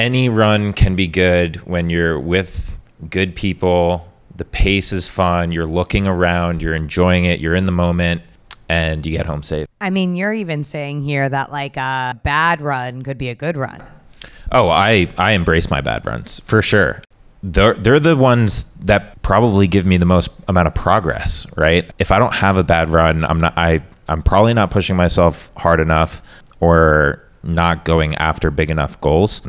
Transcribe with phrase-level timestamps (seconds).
[0.00, 2.78] any run can be good when you're with
[3.10, 4.08] good people.
[4.34, 5.52] The pace is fun.
[5.52, 8.22] You're looking around, you're enjoying it, you're in the moment,
[8.68, 9.66] and you get home safe.
[9.80, 13.58] I mean, you're even saying here that like a bad run could be a good
[13.58, 13.82] run.
[14.50, 17.02] Oh, I, I embrace my bad runs for sure.
[17.42, 21.90] They're, they're the ones that probably give me the most amount of progress, right?
[21.98, 25.52] If I don't have a bad run, I'm not I I'm probably not pushing myself
[25.56, 26.20] hard enough
[26.58, 29.46] or not going after big enough goals.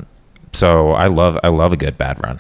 [0.54, 2.40] So I love I love a good bad run.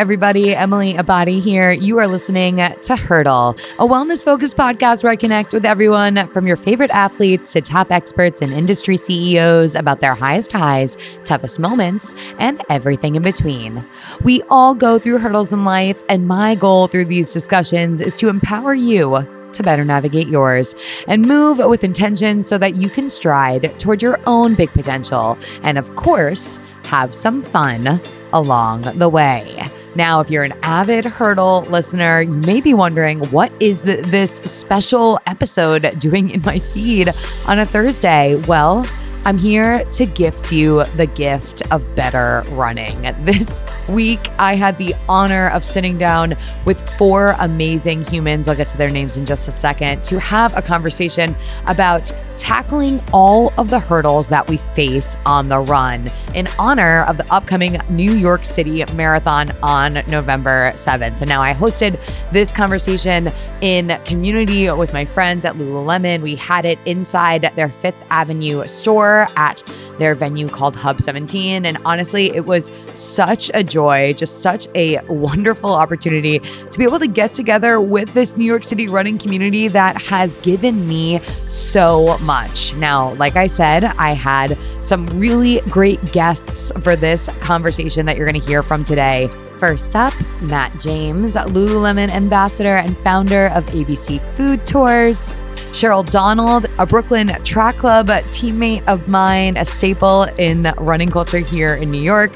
[0.00, 1.72] Everybody, Emily Abadi here.
[1.72, 6.46] You are listening to Hurdle, a wellness focused podcast where I connect with everyone from
[6.46, 10.96] your favorite athletes to top experts and industry CEOs about their highest highs,
[11.26, 13.84] toughest moments, and everything in between.
[14.22, 18.30] We all go through hurdles in life, and my goal through these discussions is to
[18.30, 20.74] empower you to better navigate yours
[21.08, 25.36] and move with intention so that you can stride toward your own big potential.
[25.62, 28.00] And of course, have some fun
[28.32, 29.70] along the way.
[29.96, 34.36] Now, if you're an avid hurdle listener, you may be wondering what is th- this
[34.36, 37.12] special episode doing in my feed
[37.46, 38.36] on a Thursday?
[38.46, 38.86] Well,
[39.26, 42.98] I'm here to gift you the gift of better running.
[43.30, 48.48] This week, I had the honor of sitting down with four amazing humans.
[48.48, 53.02] I'll get to their names in just a second to have a conversation about tackling
[53.12, 57.76] all of the hurdles that we face on the run in honor of the upcoming
[57.90, 61.20] New York City Marathon on November 7th.
[61.20, 63.28] And now I hosted this conversation
[63.60, 66.22] in community with my friends at Lululemon.
[66.22, 69.62] We had it inside their Fifth Avenue store at
[69.98, 71.66] their venue called Hub 17.
[71.66, 76.98] And honestly, it was such a joy, just such a wonderful opportunity to be able
[76.98, 82.18] to get together with this New York City running community that has given me so
[82.18, 82.74] much.
[82.76, 88.26] Now, like I said, I had some really great guests for this conversation that you're
[88.26, 89.28] going to hear from today.
[89.58, 95.42] First up, Matt James, Lululemon ambassador and founder of ABC Food Tours.
[95.72, 101.74] Cheryl Donald, a Brooklyn track club teammate of mine, a staple in running culture here
[101.74, 102.32] in New York.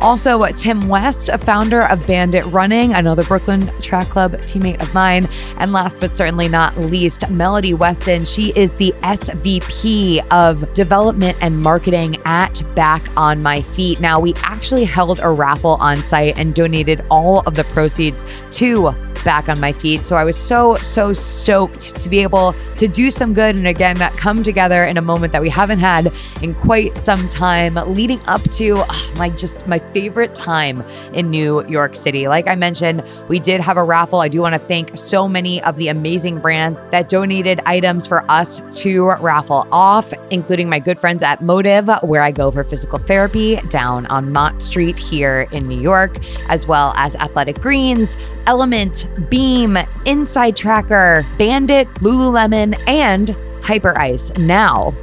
[0.00, 5.26] Also, Tim West, a founder of Bandit Running, another Brooklyn track club teammate of mine.
[5.58, 8.26] And last but certainly not least, Melody Weston.
[8.26, 13.98] She is the SVP of Development and Marketing at Back on My Feet.
[13.98, 18.94] Now, we actually held a raffle on site and donated all of the proceeds to
[19.24, 20.06] back on my feet.
[20.06, 23.96] So I was so, so stoked to be able to do some good and again,
[24.16, 26.12] come together in a moment that we haven't had
[26.42, 31.66] in quite some time, leading up to oh, my just my favorite time in New
[31.68, 32.28] York City.
[32.28, 34.20] Like I mentioned, we did have a raffle.
[34.20, 38.28] I do want to thank so many of the amazing brands that donated items for
[38.30, 42.98] us to raffle off, including my good friends at Motive, where I go for physical
[42.98, 46.16] therapy down on Mott Street here in New York,
[46.48, 53.28] as well as Athletic Greens, Element, Beam, InsideTracker, Bandit, Lululemon, and
[53.60, 54.36] Hyperice.
[54.38, 54.94] Now,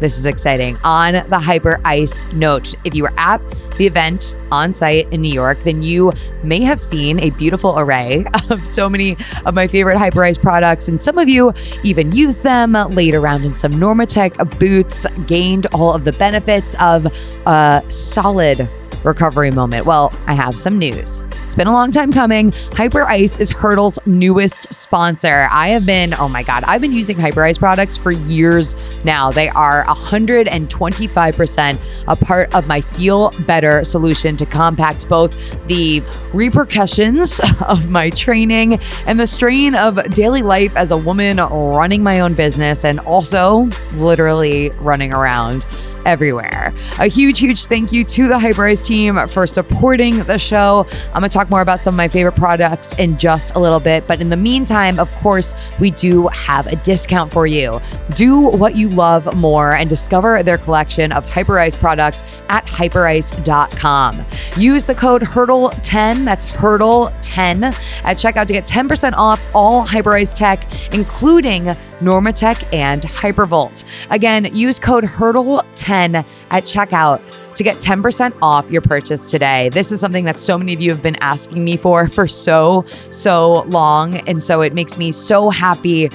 [0.00, 0.78] this is exciting.
[0.82, 3.38] On the Hyperice note, if you were at
[3.76, 6.10] the event on site in New York, then you
[6.42, 10.88] may have seen a beautiful array of so many of my favorite Hyperice products.
[10.88, 11.52] And some of you
[11.84, 17.06] even used them, laid around in some Normatec boots, gained all of the benefits of
[17.46, 18.68] a solid
[19.04, 19.86] recovery moment.
[19.86, 21.24] Well, I have some news.
[21.44, 22.52] It's been a long time coming.
[22.52, 25.48] Hyperice is Hurdle's newest sponsor.
[25.50, 29.32] I have been, oh my God, I've been using Hyperice products for years now.
[29.32, 37.40] They are 125% a part of my Feel Better solution to compact both the repercussions
[37.66, 42.34] of my training and the strain of daily life as a woman running my own
[42.34, 45.66] business and also literally running around
[46.06, 46.72] everywhere.
[46.98, 50.86] A huge, huge thank you to the Hyperice team for supporting the show.
[51.14, 53.80] I'm going to talk more about some of my favorite products in just a little
[53.80, 54.06] bit.
[54.06, 57.80] But in the meantime, of course, we do have a discount for you.
[58.14, 64.24] Do what you love more and discover their collection of Hyperice products at hyperice.com.
[64.56, 67.62] Use the code HURDLE10, that's HURDLE10
[68.04, 73.84] at checkout to get 10% off all Hyperice tech, including Normatec and Hypervolt.
[74.10, 77.20] Again, use code HURDLE10 at checkout
[77.56, 79.68] to get 10% off your purchase today.
[79.68, 82.84] This is something that so many of you have been asking me for for so,
[83.10, 84.16] so long.
[84.28, 86.10] And so it makes me so happy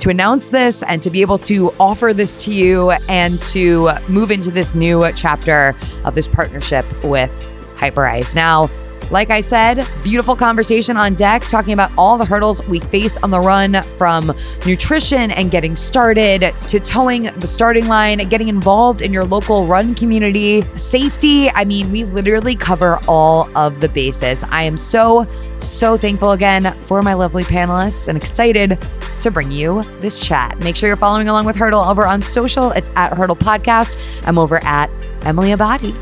[0.00, 4.30] to announce this and to be able to offer this to you and to move
[4.30, 7.30] into this new chapter of this partnership with
[7.76, 8.34] Hyperice.
[8.34, 8.70] Now,
[9.10, 13.30] like I said, beautiful conversation on deck talking about all the hurdles we face on
[13.30, 14.32] the run from
[14.64, 19.94] nutrition and getting started to toeing the starting line, getting involved in your local run
[19.94, 21.50] community, safety.
[21.50, 24.44] I mean, we literally cover all of the bases.
[24.44, 25.26] I am so,
[25.60, 28.78] so thankful again for my lovely panelists and excited
[29.20, 30.58] to bring you this chat.
[30.60, 32.70] Make sure you're following along with Hurdle over on social.
[32.72, 33.96] It's at Hurdle Podcast.
[34.26, 34.90] I'm over at
[35.24, 35.94] Emily Abadi.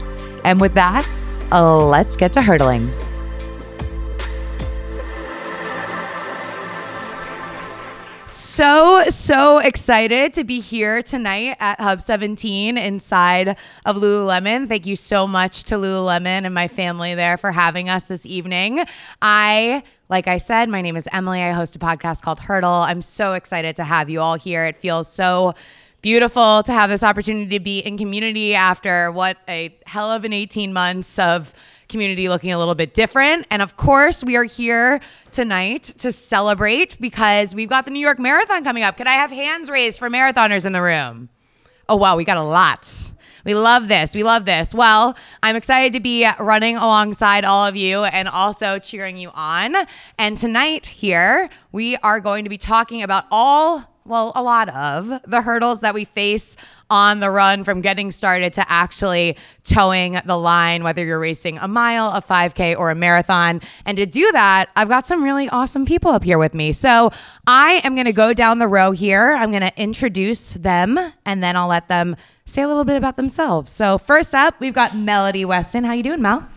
[0.44, 1.08] And with that,
[1.50, 2.90] let's get to hurdling.
[8.28, 14.68] So, so excited to be here tonight at Hub 17 inside of Lululemon.
[14.68, 18.84] Thank you so much to Lululemon and my family there for having us this evening.
[19.22, 21.42] I like I said, my name is Emily.
[21.42, 22.70] I host a podcast called Hurdle.
[22.70, 24.64] I'm so excited to have you all here.
[24.64, 25.54] It feels so
[26.00, 30.32] beautiful to have this opportunity to be in community after what a hell of an
[30.32, 31.52] 18 months of
[31.88, 33.46] community looking a little bit different.
[33.50, 35.00] And of course, we are here
[35.32, 38.96] tonight to celebrate because we've got the New York Marathon coming up.
[38.96, 41.30] Could I have hands raised for marathoners in the room?
[41.88, 43.12] Oh, wow, we got a lot.
[43.44, 44.14] We love this.
[44.14, 44.74] We love this.
[44.74, 49.74] Well, I'm excited to be running alongside all of you and also cheering you on.
[50.18, 55.20] And tonight here, we are going to be talking about all well, a lot of
[55.26, 56.56] the hurdles that we face
[56.90, 61.68] on the run from getting started to actually toeing the line, whether you're racing a
[61.68, 63.60] mile, a 5K, or a marathon.
[63.84, 66.72] And to do that, I've got some really awesome people up here with me.
[66.72, 67.10] So
[67.46, 69.32] I am going to go down the row here.
[69.32, 72.16] I'm going to introduce them and then I'll let them
[72.46, 73.70] say a little bit about themselves.
[73.70, 75.84] So first up, we've got Melody Weston.
[75.84, 76.48] How you doing, Mel?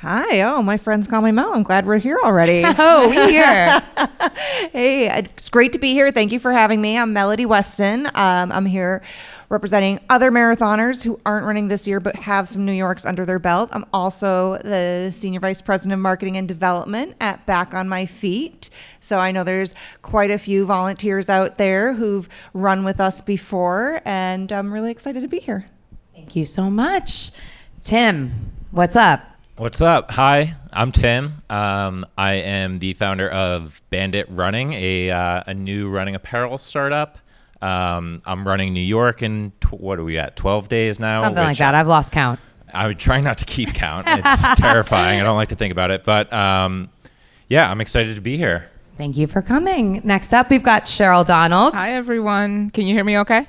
[0.00, 0.42] Hi.
[0.42, 1.54] Oh, my friends call me Mel.
[1.54, 2.62] I'm glad we're here already.
[2.66, 3.80] oh, we here.
[4.70, 6.12] hey, it's great to be here.
[6.12, 6.98] Thank you for having me.
[6.98, 8.04] I'm Melody Weston.
[8.08, 9.00] Um, I'm here
[9.48, 13.38] representing other marathoners who aren't running this year but have some New Yorks under their
[13.38, 13.70] belt.
[13.72, 18.68] I'm also the Senior Vice President of Marketing and Development at Back on My Feet.
[19.00, 24.02] So I know there's quite a few volunteers out there who've run with us before,
[24.04, 25.64] and I'm really excited to be here.
[26.14, 27.30] Thank you so much.
[27.82, 29.35] Tim, what's up?
[29.58, 30.10] What's up?
[30.10, 31.32] Hi, I'm Tim.
[31.48, 37.16] Um, I am the founder of Bandit Running, a, uh, a new running apparel startup.
[37.62, 40.36] Um, I'm running New York in tw- what are we at?
[40.36, 41.22] 12 days now.
[41.22, 41.74] Something like that.
[41.74, 42.38] I've lost count.
[42.74, 44.06] I'm trying not to keep count.
[44.10, 45.22] It's terrifying.
[45.22, 46.90] I don't like to think about it, but um,
[47.48, 48.68] yeah, I'm excited to be here.
[48.98, 50.02] Thank you for coming.
[50.04, 51.72] Next up, we've got Cheryl Donald.
[51.72, 52.68] Hi, everyone.
[52.68, 53.46] Can you hear me okay?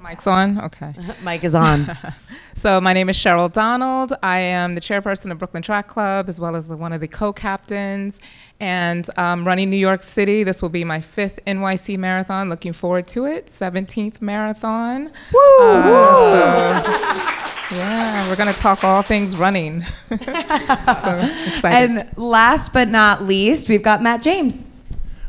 [0.00, 0.60] Mic's on?
[0.62, 0.94] Okay.
[1.22, 1.86] Mic is on.
[2.54, 4.14] so, my name is Cheryl Donald.
[4.22, 7.08] I am the chairperson of Brooklyn Track Club, as well as the, one of the
[7.08, 8.18] co captains,
[8.60, 10.42] and um, running New York City.
[10.42, 12.48] This will be my fifth NYC marathon.
[12.48, 13.48] Looking forward to it.
[13.48, 15.12] 17th marathon.
[15.32, 15.58] Woo!
[15.60, 19.82] Uh, so, yeah, we're going to talk all things running.
[20.08, 21.62] so, excited.
[21.62, 24.66] And last but not least, we've got Matt James.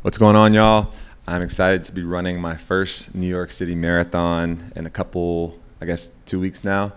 [0.01, 0.93] What's going on, y'all?
[1.31, 5.85] I'm excited to be running my first New York City marathon in a couple, I
[5.85, 6.91] guess, two weeks now.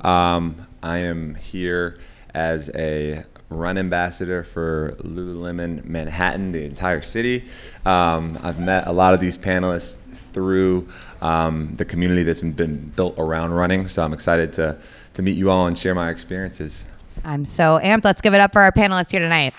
[0.00, 1.98] Um, I am here
[2.32, 7.46] as a run ambassador for Lululemon Manhattan, the entire city.
[7.84, 9.96] Um, I've met a lot of these panelists
[10.32, 10.88] through
[11.20, 14.78] um, the community that's been built around running, so I'm excited to,
[15.14, 16.84] to meet you all and share my experiences.
[17.24, 18.04] I'm so amped.
[18.04, 19.52] Let's give it up for our panelists here tonight.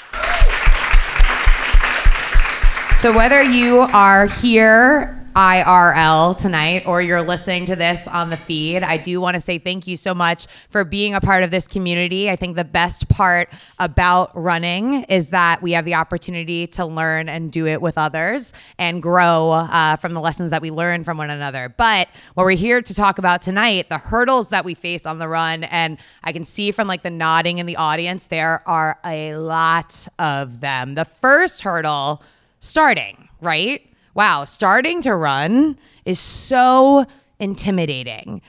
[3.01, 8.83] So, whether you are here IRL tonight or you're listening to this on the feed,
[8.83, 11.67] I do want to say thank you so much for being a part of this
[11.67, 12.29] community.
[12.29, 17.27] I think the best part about running is that we have the opportunity to learn
[17.27, 21.17] and do it with others and grow uh, from the lessons that we learn from
[21.17, 21.73] one another.
[21.75, 25.27] But what we're here to talk about tonight, the hurdles that we face on the
[25.27, 29.33] run, and I can see from like the nodding in the audience, there are a
[29.37, 30.93] lot of them.
[30.93, 32.21] The first hurdle,
[32.61, 33.81] starting, right?
[34.13, 37.05] Wow, starting to run is so
[37.39, 38.41] intimidating.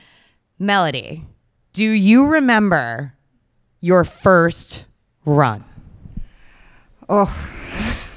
[0.57, 1.25] Melody,
[1.73, 3.13] do you remember
[3.81, 4.85] your first
[5.25, 5.65] run?
[7.09, 7.35] Oh,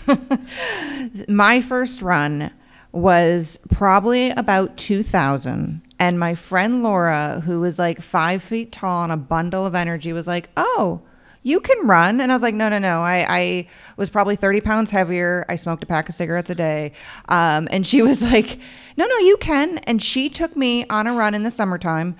[1.29, 2.53] my first run
[2.93, 5.83] was probably about 2000.
[5.99, 10.13] And my friend Laura, who was like five feet tall and a bundle of energy,
[10.13, 11.01] was like, Oh,
[11.47, 12.21] you can run.
[12.21, 13.03] And I was like, no, no, no.
[13.03, 15.47] I, I was probably 30 pounds heavier.
[15.49, 16.91] I smoked a pack of cigarettes a day.
[17.29, 18.59] Um, and she was like,
[18.97, 19.79] no, no, you can.
[19.79, 22.17] And she took me on a run in the summertime.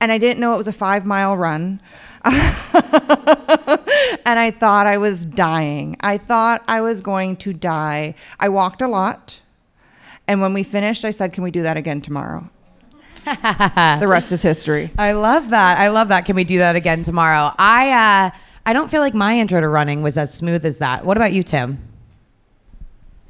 [0.00, 1.82] And I didn't know it was a five mile run.
[2.24, 2.32] and
[4.24, 5.98] I thought I was dying.
[6.00, 8.14] I thought I was going to die.
[8.38, 9.40] I walked a lot.
[10.26, 12.48] And when we finished, I said, Can we do that again tomorrow?
[14.00, 14.90] the rest is history.
[14.98, 15.78] I love that.
[15.78, 16.24] I love that.
[16.24, 17.54] Can we do that again tomorrow?
[17.58, 18.30] I uh,
[18.66, 21.04] I don't feel like my intro to running was as smooth as that.
[21.04, 21.78] What about you, Tim?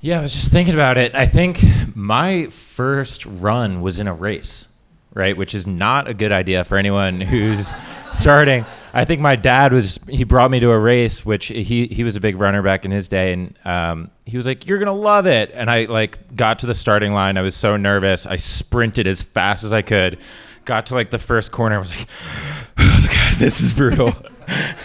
[0.00, 1.14] Yeah, I was just thinking about it.
[1.14, 1.60] I think
[1.94, 4.69] my first run was in a race,
[5.14, 5.36] right?
[5.36, 7.74] Which is not a good idea for anyone who's
[8.12, 8.64] starting.
[8.92, 12.16] I think my dad was he brought me to a race, which he he was
[12.16, 15.26] a big runner back in his day, and um, he was like, "You're gonna love
[15.26, 17.36] it." And I like got to the starting line.
[17.36, 18.26] I was so nervous.
[18.26, 20.18] I sprinted as fast as I could.
[20.64, 21.76] Got to like the first corner.
[21.76, 22.08] I was like,
[22.78, 24.14] "Oh God, this is brutal."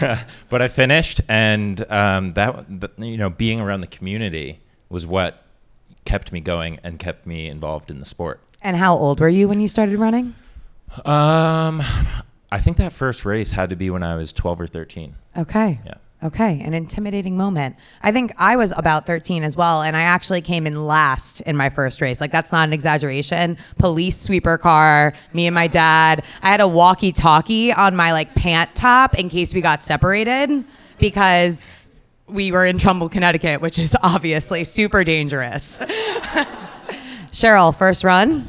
[0.48, 2.64] but I finished, and um, that
[2.98, 5.42] you know, being around the community was what
[6.04, 8.40] kept me going and kept me involved in the sport.
[8.62, 10.34] And how old were you when you started running?
[11.04, 11.82] Um,
[12.50, 15.14] I think that first race had to be when I was 12 or 13.
[15.36, 15.80] Okay.
[15.84, 15.94] Yeah.
[16.22, 17.76] Okay, an intimidating moment.
[18.02, 21.58] I think I was about 13 as well, and I actually came in last in
[21.58, 22.22] my first race.
[22.22, 23.58] Like, that's not an exaggeration.
[23.78, 26.24] Police sweeper car, me and my dad.
[26.42, 30.64] I had a walkie talkie on my like pant top in case we got separated
[30.98, 31.68] because
[32.26, 35.78] we were in Trumbull, Connecticut, which is obviously super dangerous.
[37.36, 38.48] Cheryl, first run?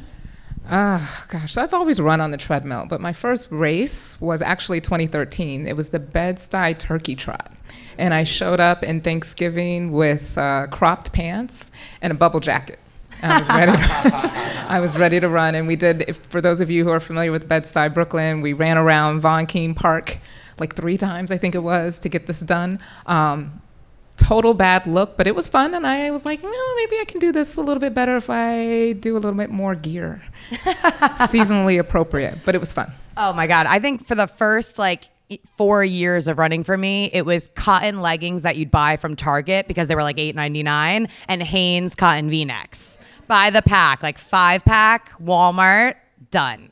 [0.72, 5.68] Oh, gosh, I've always run on the treadmill, but my first race was actually 2013.
[5.68, 7.52] It was the Bed-Stuy Turkey Trot.
[7.98, 11.70] And I showed up in Thanksgiving with uh, cropped pants
[12.02, 12.80] and a bubble jacket.
[13.22, 13.72] I was ready.
[13.74, 13.78] To,
[14.70, 16.06] I was ready to run, and we did.
[16.08, 19.48] If, for those of you who are familiar with Bed-Stuy, Brooklyn, we ran around Von
[19.48, 20.18] King Park
[20.60, 22.80] like three times, I think it was, to get this done.
[23.06, 23.62] Um,
[24.18, 27.20] total bad look, but it was fun, and I was like, no, maybe I can
[27.20, 30.22] do this a little bit better if I do a little bit more gear,
[30.52, 32.40] seasonally appropriate.
[32.46, 32.92] But it was fun.
[33.16, 33.66] Oh my God.
[33.68, 35.10] I think for the first like
[35.58, 39.68] four years of running for me, it was cotton leggings that you'd buy from Target
[39.68, 44.04] because they were like eight ninety nine, and Hanes cotton V necks by the pack,
[44.04, 45.96] like five pack, Walmart,
[46.32, 46.72] done.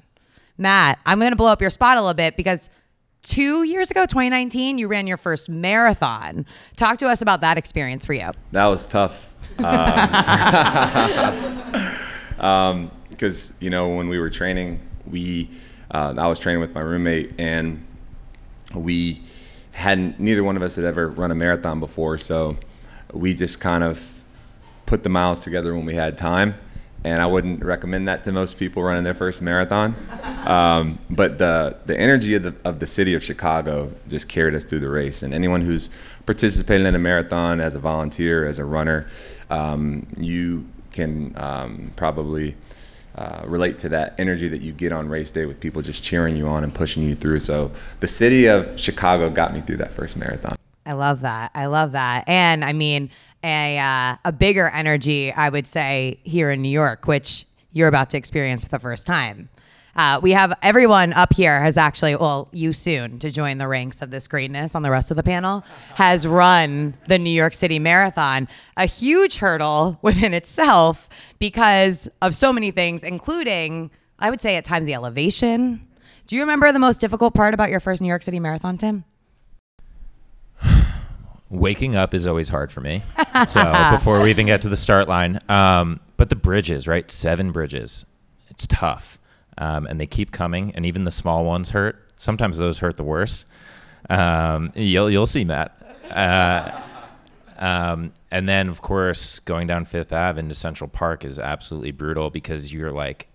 [0.57, 2.69] Matt, I'm going to blow up your spot a little bit because
[3.25, 6.45] two years ago, 2019, you ran your first marathon.
[6.75, 8.31] Talk to us about that experience for you.
[8.51, 9.33] That was tough.
[13.09, 15.49] Because, you know, when we were training, we,
[15.89, 17.85] uh, I was training with my roommate, and
[18.73, 19.23] we
[19.71, 22.17] hadn't, neither one of us had ever run a marathon before.
[22.17, 22.57] So
[23.13, 24.23] we just kind of
[24.85, 26.55] put the miles together when we had time.
[27.05, 29.95] And I wouldn't recommend that to most people running their first marathon.
[30.43, 34.63] Um, but the, the energy of the, of the city of Chicago just carried us
[34.63, 35.21] through the race.
[35.21, 35.91] And anyone who's
[36.25, 39.07] participating in a marathon as a volunteer, as a runner,
[39.51, 42.55] um, you can um, probably
[43.15, 46.35] uh, relate to that energy that you get on race day with people just cheering
[46.35, 47.39] you on and pushing you through.
[47.39, 50.55] So the city of Chicago got me through that first marathon.
[50.87, 51.51] I love that.
[51.53, 52.27] I love that.
[52.27, 53.09] And I mean,
[53.45, 58.09] a uh, a bigger energy, I would say, here in New York, which you're about
[58.09, 59.49] to experience for the first time.
[59.95, 64.01] Uh, we have everyone up here has actually, well, you soon to join the ranks
[64.01, 67.79] of this greatness on the rest of the panel, has run the New York City
[67.79, 71.07] Marathon, a huge hurdle within itself
[71.39, 75.87] because of so many things, including, I would say, at times the elevation.
[76.27, 79.05] Do you remember the most difficult part about your first New York City Marathon, Tim?
[81.59, 83.01] Waking up is always hard for me.
[83.47, 87.11] So before we even get to the start line, um, but the bridges, right?
[87.11, 88.05] Seven bridges,
[88.49, 89.19] it's tough,
[89.57, 92.01] um, and they keep coming, and even the small ones hurt.
[92.15, 93.43] Sometimes those hurt the worst.
[94.09, 95.77] Um, you'll you'll see Matt.
[96.11, 96.81] Uh,
[97.57, 102.29] um, and then of course going down Fifth Ave into Central Park is absolutely brutal
[102.29, 103.27] because you're like,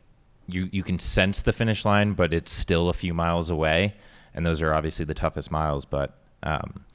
[0.48, 3.96] you you can sense the finish line, but it's still a few miles away,
[4.32, 6.16] and those are obviously the toughest miles, but.
[6.42, 6.86] Um,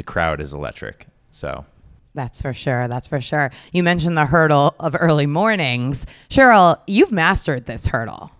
[0.00, 1.06] the crowd is electric.
[1.30, 1.66] So
[2.14, 2.88] That's for sure.
[2.88, 3.50] That's for sure.
[3.70, 6.06] You mentioned the hurdle of early mornings.
[6.30, 8.30] Cheryl, you've mastered this hurdle.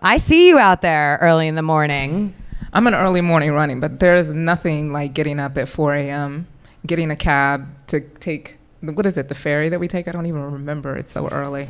[0.00, 2.34] I see you out there early in the morning.
[2.72, 6.46] I'm an early morning running, but there's nothing like getting up at 4 a.m.,
[6.86, 10.08] getting a cab to take what is it, the ferry that we take?
[10.08, 10.96] I don't even remember.
[10.96, 11.68] It's so early.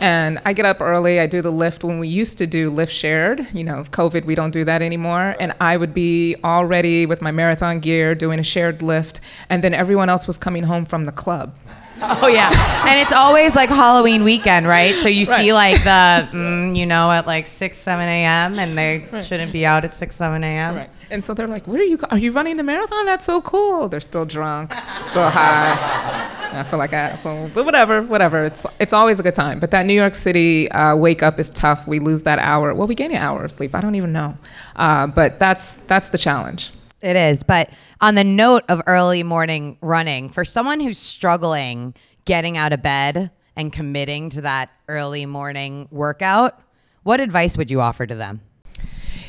[0.00, 1.20] and I get up early.
[1.20, 3.46] I do the Lyft when we used to do Lyft shared.
[3.52, 5.36] You know, COVID, we don't do that anymore.
[5.38, 9.20] And I would be all ready with my marathon gear doing a shared Lyft.
[9.50, 11.54] And then everyone else was coming home from the club.
[12.02, 12.50] Oh yeah,
[12.86, 14.94] and it's always like Halloween weekend, right?
[14.96, 18.58] So you see like the, mm, you know, at like six, seven a.m.
[18.58, 20.76] and they shouldn't be out at six, seven a.m.
[20.76, 20.90] Right.
[21.10, 21.98] And so they're like, "Where are you?
[22.10, 23.06] Are you running the marathon?
[23.06, 26.50] That's so cool." They're still drunk, still high.
[26.52, 28.44] I feel like I, asshole, but whatever, whatever.
[28.44, 29.58] It's it's always a good time.
[29.58, 31.86] But that New York City uh, wake up is tough.
[31.86, 32.74] We lose that hour.
[32.74, 33.74] Well, we gain an hour of sleep.
[33.74, 34.36] I don't even know.
[34.74, 36.72] Uh, but that's that's the challenge.
[37.02, 37.42] It is.
[37.42, 42.82] But on the note of early morning running, for someone who's struggling getting out of
[42.82, 46.60] bed and committing to that early morning workout,
[47.04, 48.40] what advice would you offer to them?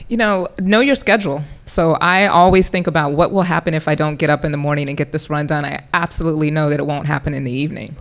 [0.09, 1.43] You know, know your schedule.
[1.65, 4.57] So I always think about what will happen if I don't get up in the
[4.57, 5.65] morning and get this run done.
[5.65, 7.95] I absolutely know that it won't happen in the evening.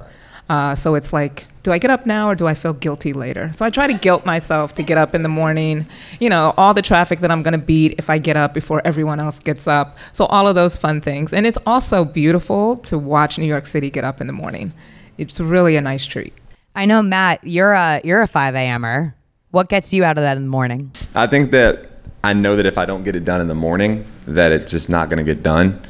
[0.49, 3.51] Uh, so it's like, do I get up now or do I feel guilty later?
[3.53, 5.87] So I try to guilt myself to get up in the morning.
[6.21, 8.81] You know, all the traffic that I'm going to beat if I get up before
[8.85, 9.97] everyone else gets up.
[10.13, 11.33] So all of those fun things.
[11.33, 14.73] And it's also beautiful to watch New York City get up in the morning.
[15.19, 16.35] It's really a nice treat.
[16.77, 19.17] I know, Matt, you're a you're a 5 a.m.er.
[19.51, 20.93] What gets you out of that in the morning?
[21.15, 21.89] I think that
[22.23, 24.91] I know that if I don't get it done in the morning, that it's just
[24.91, 25.85] not going to get done.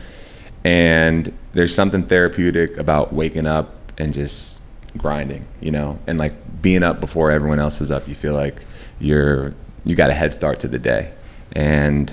[0.65, 4.62] And there's something therapeutic about waking up and just
[4.97, 8.09] grinding, you know, and like being up before everyone else is up.
[8.09, 8.65] You feel like
[8.99, 9.53] you're
[9.85, 11.12] you got a head start to the day,
[11.53, 12.12] and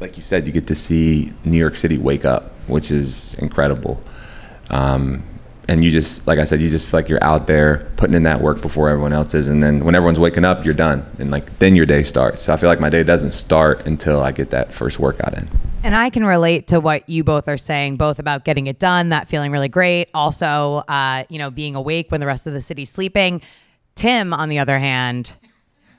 [0.00, 4.02] like you said, you get to see New York City wake up, which is incredible.
[4.70, 5.22] Um,
[5.66, 8.24] and you just like I said, you just feel like you're out there putting in
[8.24, 11.30] that work before everyone else is, and then when everyone's waking up, you're done, and
[11.30, 12.42] like then your day starts.
[12.42, 15.48] So I feel like my day doesn't start until I get that first workout in.
[15.84, 19.10] And I can relate to what you both are saying, both about getting it done,
[19.10, 22.62] that feeling really great, also, uh, you know, being awake when the rest of the
[22.62, 23.42] city's sleeping.
[23.94, 25.32] Tim, on the other hand,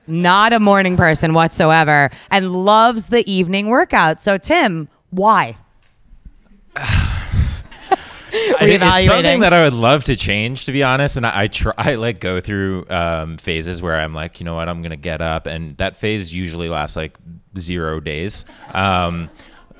[0.08, 4.24] not a morning person whatsoever, and loves the evening workout.
[4.24, 5.56] So, Tim, why?
[6.78, 11.16] I mean, it's something that I would love to change, to be honest.
[11.16, 14.56] And I, I try, I like go through um, phases where I'm like, you know
[14.56, 17.18] what, I'm gonna get up, and that phase usually lasts like
[17.56, 18.46] zero days.
[18.74, 19.30] Um,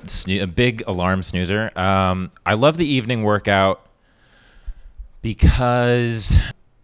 [0.08, 1.76] snoo- a big alarm snoozer.
[1.78, 3.86] Um, I love the evening workout
[5.22, 6.38] because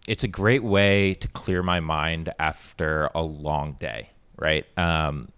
[0.07, 4.09] it's a great way to clear my mind after a long day.
[4.37, 4.65] Right.
[4.77, 5.29] Um,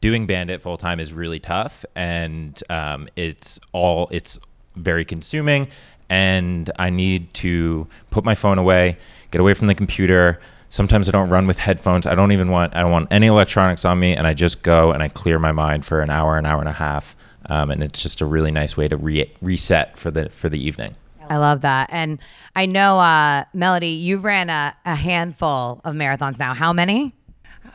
[0.00, 4.38] doing bandit full time is really tough and um, it's all it's
[4.76, 5.68] very consuming
[6.08, 8.96] and i need to put my phone away
[9.30, 12.74] get away from the computer sometimes i don't run with headphones i don't even want
[12.74, 15.52] i don't want any electronics on me and i just go and i clear my
[15.52, 17.14] mind for an hour an hour and a half
[17.46, 20.58] um, and it's just a really nice way to re- reset for the for the
[20.58, 20.96] evening
[21.30, 21.90] I love that.
[21.92, 22.18] And
[22.56, 26.54] I know, uh, Melody, you've ran a, a handful of marathons now.
[26.54, 27.14] How many?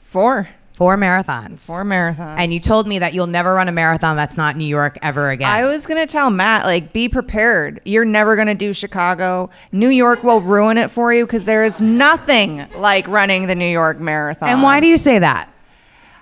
[0.02, 0.50] Four.
[0.76, 1.62] Four marathons.
[1.62, 2.38] Four marathons.
[2.38, 5.30] And you told me that you'll never run a marathon that's not New York ever
[5.32, 5.48] again.
[5.48, 7.80] I was going to tell Matt, like, be prepared.
[7.86, 9.50] You're never going to do Chicago.
[9.72, 13.66] New York will ruin it for you because there is nothing like running the New
[13.66, 14.50] York Marathon.
[14.50, 15.50] and why do you say that?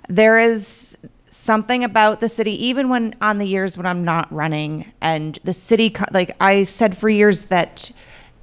[0.09, 4.85] there is something about the city even when on the years when i'm not running
[5.01, 7.89] and the city like i said for years that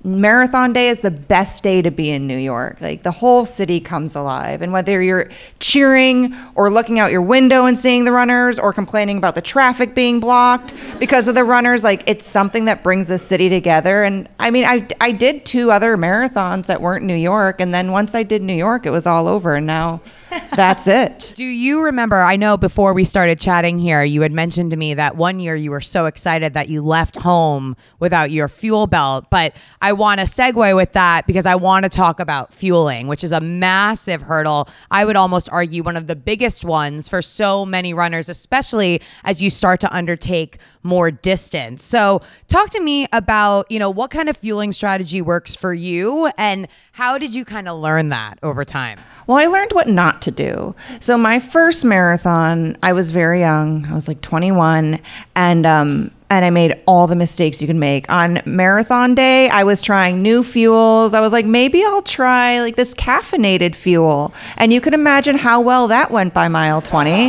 [0.02, 2.80] marathon day is the best day to be in new york.
[2.80, 4.62] Like the whole city comes alive.
[4.62, 9.18] And whether you're cheering or looking out your window and seeing the runners or complaining
[9.18, 13.18] about the traffic being blocked because of the runners like it's something that brings the
[13.18, 14.02] city together.
[14.02, 17.60] And i mean i, I did two other marathons that weren't new york.
[17.60, 19.54] And then once i did new york it was all over.
[19.54, 20.00] And now
[20.57, 22.21] that's it Do you remember?
[22.21, 25.57] I know before we started chatting here, you had mentioned to me that one year
[25.57, 29.27] you were so excited that you left home without your fuel belt.
[29.31, 33.25] But I want to segue with that because I want to talk about fueling, which
[33.25, 34.69] is a massive hurdle.
[34.90, 39.43] I would almost argue one of the biggest ones for so many runners, especially as
[39.43, 41.83] you start to undertake more distance.
[41.83, 46.27] So, talk to me about, you know, what kind of fueling strategy works for you
[46.38, 48.99] and how did you kind of learn that over time?
[49.27, 50.74] Well, I learned what not to do.
[51.00, 53.87] So my first marathon, I was very young.
[53.87, 55.00] I was like 21,
[55.35, 59.49] and um, and I made all the mistakes you can make on marathon day.
[59.49, 61.12] I was trying new fuels.
[61.12, 65.61] I was like, maybe I'll try like this caffeinated fuel, and you can imagine how
[65.61, 67.27] well that went by mile 20.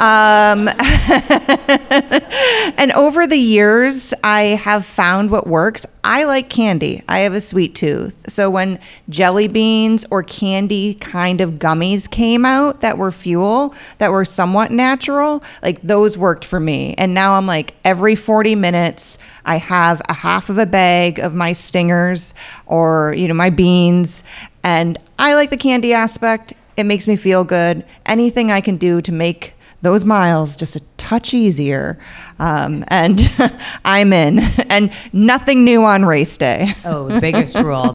[0.00, 0.68] Um,
[2.76, 5.86] and over the years, I have found what works.
[6.02, 7.02] I like candy.
[7.08, 8.24] I have a sweet tooth.
[8.28, 14.10] So when jelly beans or candy kind of gummies came out that were fuel, that
[14.10, 16.94] were somewhat natural, like those worked for me.
[16.96, 21.34] And now I'm like every 40 minutes, I have a half of a bag of
[21.34, 22.32] my stingers
[22.64, 24.24] or, you know, my beans.
[24.64, 26.54] And I like the candy aspect.
[26.78, 27.84] It makes me feel good.
[28.06, 31.98] Anything I can do to make those miles just a touch easier.
[32.38, 33.30] Um, and
[33.84, 34.38] I'm in.
[34.70, 36.74] And nothing new on race day.
[36.86, 37.92] Oh, the biggest rule.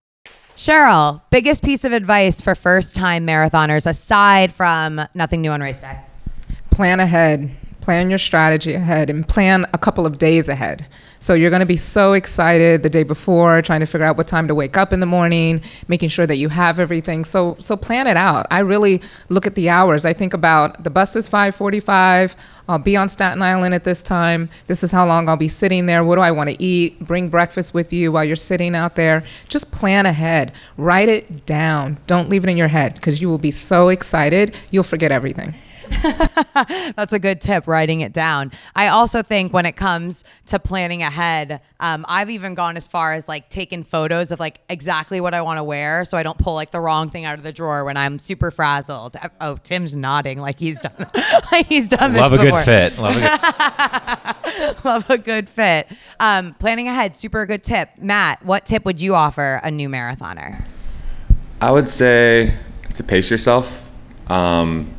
[0.56, 5.82] Cheryl, biggest piece of advice for first time marathoners aside from nothing new on race
[5.82, 5.98] day?
[6.70, 7.50] Plan ahead.
[7.86, 10.88] Plan your strategy ahead and plan a couple of days ahead.
[11.20, 14.26] So you're going to be so excited the day before, trying to figure out what
[14.26, 17.24] time to wake up in the morning, making sure that you have everything.
[17.24, 18.48] So so plan it out.
[18.50, 20.04] I really look at the hours.
[20.04, 22.36] I think about the bus is 5:45.
[22.68, 24.50] I'll be on Staten Island at this time.
[24.66, 26.04] This is how long I'll be sitting there.
[26.04, 27.00] What do I want to eat?
[27.06, 29.24] Bring breakfast with you while you're sitting out there.
[29.48, 30.54] Just plan ahead.
[30.76, 31.98] Write it down.
[32.08, 35.54] Don't leave it in your head because you will be so excited, you'll forget everything.
[36.96, 38.52] That's a good tip, writing it down.
[38.76, 43.14] I also think when it comes to planning ahead, um, I've even gone as far
[43.14, 46.38] as like taking photos of like exactly what I want to wear so I don't
[46.38, 49.16] pull like the wrong thing out of the drawer when I'm super frazzled.
[49.42, 51.10] Oh, Tim's nodding like he's done
[51.52, 52.58] like he's done this Love a before.
[52.60, 52.98] good fit.
[52.98, 54.76] Love a good.
[54.86, 55.88] Love a good fit.
[56.20, 57.90] Um, planning ahead, super good tip.
[58.00, 60.68] Matt, what tip would you offer a new marathoner?
[61.62, 62.54] I would say
[62.94, 63.90] to pace yourself.
[64.28, 64.94] Um,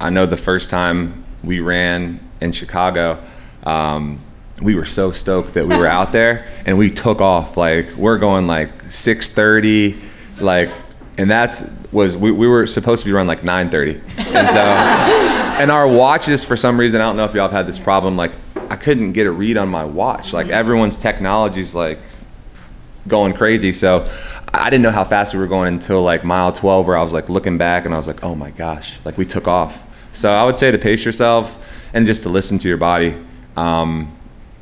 [0.00, 3.22] I know the first time we ran in Chicago,
[3.64, 4.20] um,
[4.62, 7.56] we were so stoked that we were out there and we took off.
[7.56, 10.00] Like we're going like 6:30,
[10.40, 10.70] like,
[11.18, 14.00] and that's was we, we were supposed to be run like 9:30,
[14.34, 14.60] and so
[15.60, 18.16] and our watches for some reason I don't know if y'all have had this problem.
[18.16, 18.32] Like
[18.70, 20.32] I couldn't get a read on my watch.
[20.32, 21.98] Like everyone's technology's like
[23.06, 23.72] going crazy.
[23.72, 24.08] So
[24.52, 27.12] I didn't know how fast we were going until like mile 12, where I was
[27.12, 29.86] like looking back and I was like, oh my gosh, like we took off.
[30.20, 33.16] So I would say to pace yourself and just to listen to your body.
[33.56, 34.14] Um,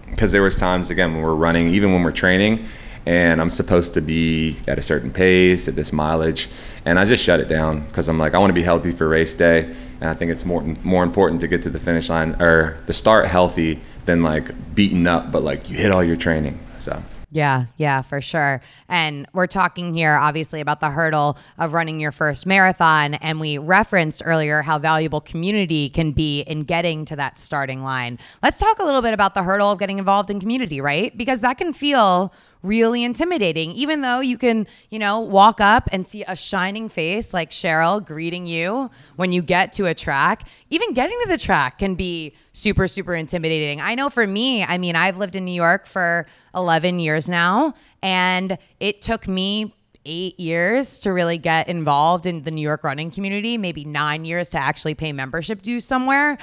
[0.09, 2.67] because there was times again when we're running, even when we're training,
[3.07, 6.49] and I'm supposed to be at a certain pace at this mileage,
[6.85, 9.09] and I just shut it down because I'm like I want to be healthy for
[9.09, 9.65] race day,
[10.01, 12.93] and I think it's more more important to get to the finish line or the
[12.93, 16.59] start healthy than like beaten up, but like you hit all your training.
[16.79, 17.03] So.
[17.31, 18.63] Yeah, yeah, for sure.
[18.89, 23.15] And we're talking here, obviously, about the hurdle of running your first marathon.
[23.15, 28.19] And we referenced earlier how valuable community can be in getting to that starting line.
[28.43, 31.17] Let's talk a little bit about the hurdle of getting involved in community, right?
[31.19, 36.07] Because that can feel really intimidating, even though you can, you know, walk up and
[36.07, 40.49] see a shining face like Cheryl greeting you when you get to a track.
[40.71, 43.81] Even getting to the track can be super, super intimidating.
[43.81, 47.75] I know for me, I mean, I've lived in New York for 11 years now,
[48.03, 53.11] and it took me eight years to really get involved in the New York running
[53.11, 56.39] community, maybe nine years to actually pay membership dues somewhere.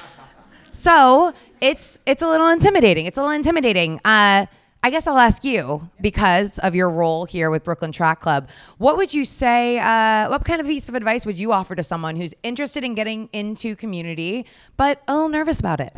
[0.72, 3.06] So it's it's a little intimidating.
[3.06, 4.00] It's a little intimidating.
[4.04, 4.46] Uh,
[4.86, 8.48] I guess I'll ask you because of your role here with Brooklyn Track Club.
[8.78, 9.80] What would you say?
[9.80, 12.94] Uh, what kind of piece of advice would you offer to someone who's interested in
[12.94, 14.46] getting into community
[14.78, 15.92] but a little nervous about it?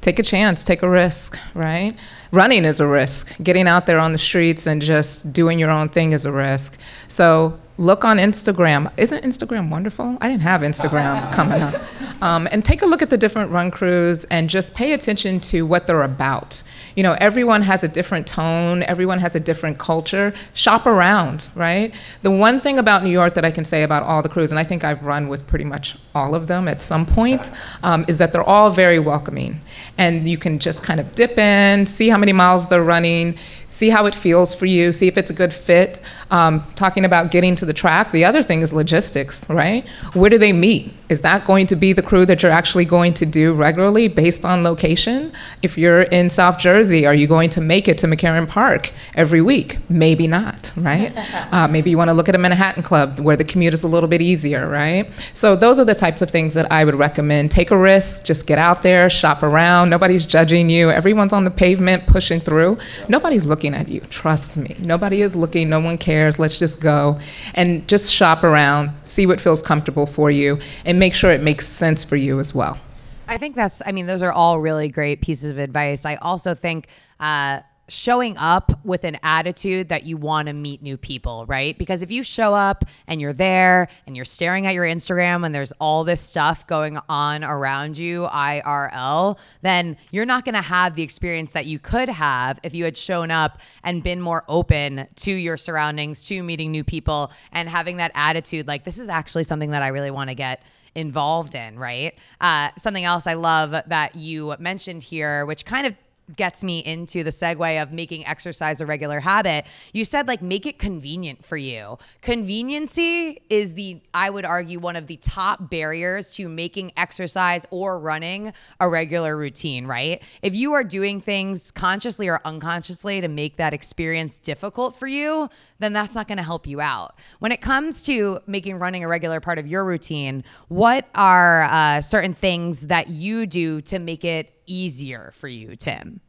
[0.00, 1.96] Take a chance, take a risk, right?
[2.30, 3.36] Running is a risk.
[3.42, 6.78] Getting out there on the streets and just doing your own thing is a risk.
[7.08, 8.92] So look on Instagram.
[8.96, 10.18] Isn't Instagram wonderful?
[10.20, 11.82] I didn't have Instagram coming up.
[12.22, 15.66] Um, and take a look at the different run crews and just pay attention to
[15.66, 16.62] what they're about.
[16.94, 20.32] You know, everyone has a different tone, everyone has a different culture.
[20.54, 21.92] Shop around, right?
[22.22, 24.58] The one thing about New York that I can say about all the crews, and
[24.58, 27.50] I think I've run with pretty much all of them at some point,
[27.82, 29.60] um, is that they're all very welcoming.
[29.98, 33.36] And you can just kind of dip in, see how many miles they're running
[33.74, 36.00] see how it feels for you, see if it's a good fit.
[36.30, 39.86] Um, talking about getting to the track, the other thing is logistics, right?
[40.14, 40.92] Where do they meet?
[41.08, 44.44] Is that going to be the crew that you're actually going to do regularly based
[44.44, 45.32] on location?
[45.62, 49.42] If you're in South Jersey, are you going to make it to McCarren Park every
[49.42, 49.78] week?
[49.88, 51.12] Maybe not, right?
[51.52, 53.88] uh, maybe you want to look at a Manhattan Club where the commute is a
[53.88, 55.10] little bit easier, right?
[55.34, 57.50] So those are the types of things that I would recommend.
[57.50, 59.90] Take a risk, just get out there, shop around.
[59.90, 60.90] Nobody's judging you.
[60.90, 62.78] Everyone's on the pavement pushing through.
[63.08, 64.00] Nobody's looking looking at you.
[64.10, 64.76] Trust me.
[64.80, 65.68] Nobody is looking.
[65.70, 66.38] No one cares.
[66.38, 67.18] Let's just go
[67.54, 71.66] and just shop around, see what feels comfortable for you, and make sure it makes
[71.66, 72.78] sense for you as well.
[73.26, 76.04] I think that's, I mean, those are all really great pieces of advice.
[76.04, 76.88] I also think,
[77.20, 81.76] uh, showing up with an attitude that you want to meet new people, right?
[81.76, 85.54] Because if you show up and you're there and you're staring at your Instagram and
[85.54, 90.94] there's all this stuff going on around you, IRL, then you're not going to have
[90.94, 95.06] the experience that you could have if you had shown up and been more open
[95.16, 99.44] to your surroundings, to meeting new people, and having that attitude like, this is actually
[99.44, 100.62] something that I really want to get
[100.94, 102.14] involved in, right?
[102.40, 105.94] Uh, something else I love that you mentioned here, which kind of
[106.36, 109.66] gets me into the segue of making exercise a regular habit.
[109.92, 111.98] You said like make it convenient for you.
[112.22, 117.98] Conveniency is the I would argue one of the top barriers to making exercise or
[117.98, 120.22] running a regular routine, right?
[120.42, 125.48] If you are doing things consciously or unconsciously to make that experience difficult for you,
[125.78, 127.18] then that's not going to help you out.
[127.40, 132.00] When it comes to making running a regular part of your routine, what are uh,
[132.00, 136.20] certain things that you do to make it easier for you, Tim?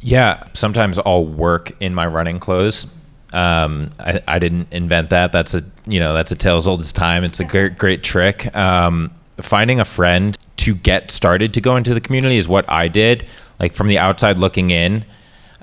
[0.00, 2.94] Yeah, sometimes I'll work in my running clothes.
[3.32, 5.32] Um, I, I didn't invent that.
[5.32, 7.24] That's a you know that's a tale as old as time.
[7.24, 8.54] It's a great great trick.
[8.56, 12.88] Um, finding a friend to get started to go into the community is what I
[12.88, 13.26] did.
[13.60, 15.04] Like from the outside looking in,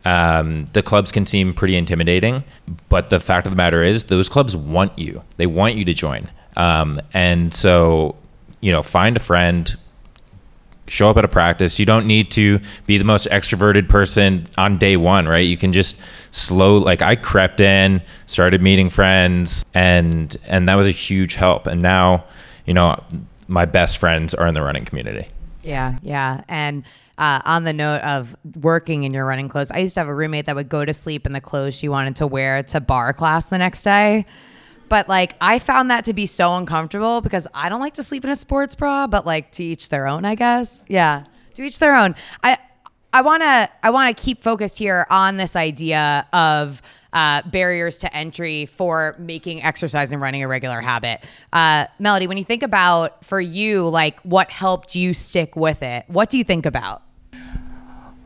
[0.05, 2.43] um, the clubs can seem pretty intimidating,
[2.89, 5.23] but the fact of the matter is, those clubs want you.
[5.38, 6.25] They want you to join.
[6.55, 8.15] Um, and so,
[8.62, 9.75] you know, find a friend,
[10.87, 11.79] show up at a practice.
[11.79, 15.45] You don't need to be the most extroverted person on day one, right?
[15.45, 15.99] You can just
[16.31, 21.67] slow like I crept in, started meeting friends and and that was a huge help.
[21.67, 22.25] And now,
[22.65, 23.01] you know,
[23.47, 25.27] my best friends are in the running community.
[25.63, 26.43] Yeah, yeah.
[26.47, 26.83] And
[27.17, 30.13] uh, on the note of working in your running clothes, I used to have a
[30.13, 33.13] roommate that would go to sleep in the clothes she wanted to wear to barre
[33.13, 34.25] class the next day.
[34.89, 38.23] But like I found that to be so uncomfortable because I don't like to sleep
[38.23, 40.85] in a sports bra, but like to each their own, I guess.
[40.87, 41.25] Yeah.
[41.55, 42.15] To each their own.
[42.43, 42.57] I
[43.13, 46.81] I want to I want to keep focused here on this idea of
[47.13, 51.23] uh, barriers to entry for making exercise and running a regular habit.
[51.53, 56.03] Uh, Melody, when you think about for you, like what helped you stick with it,
[56.07, 57.03] what do you think about?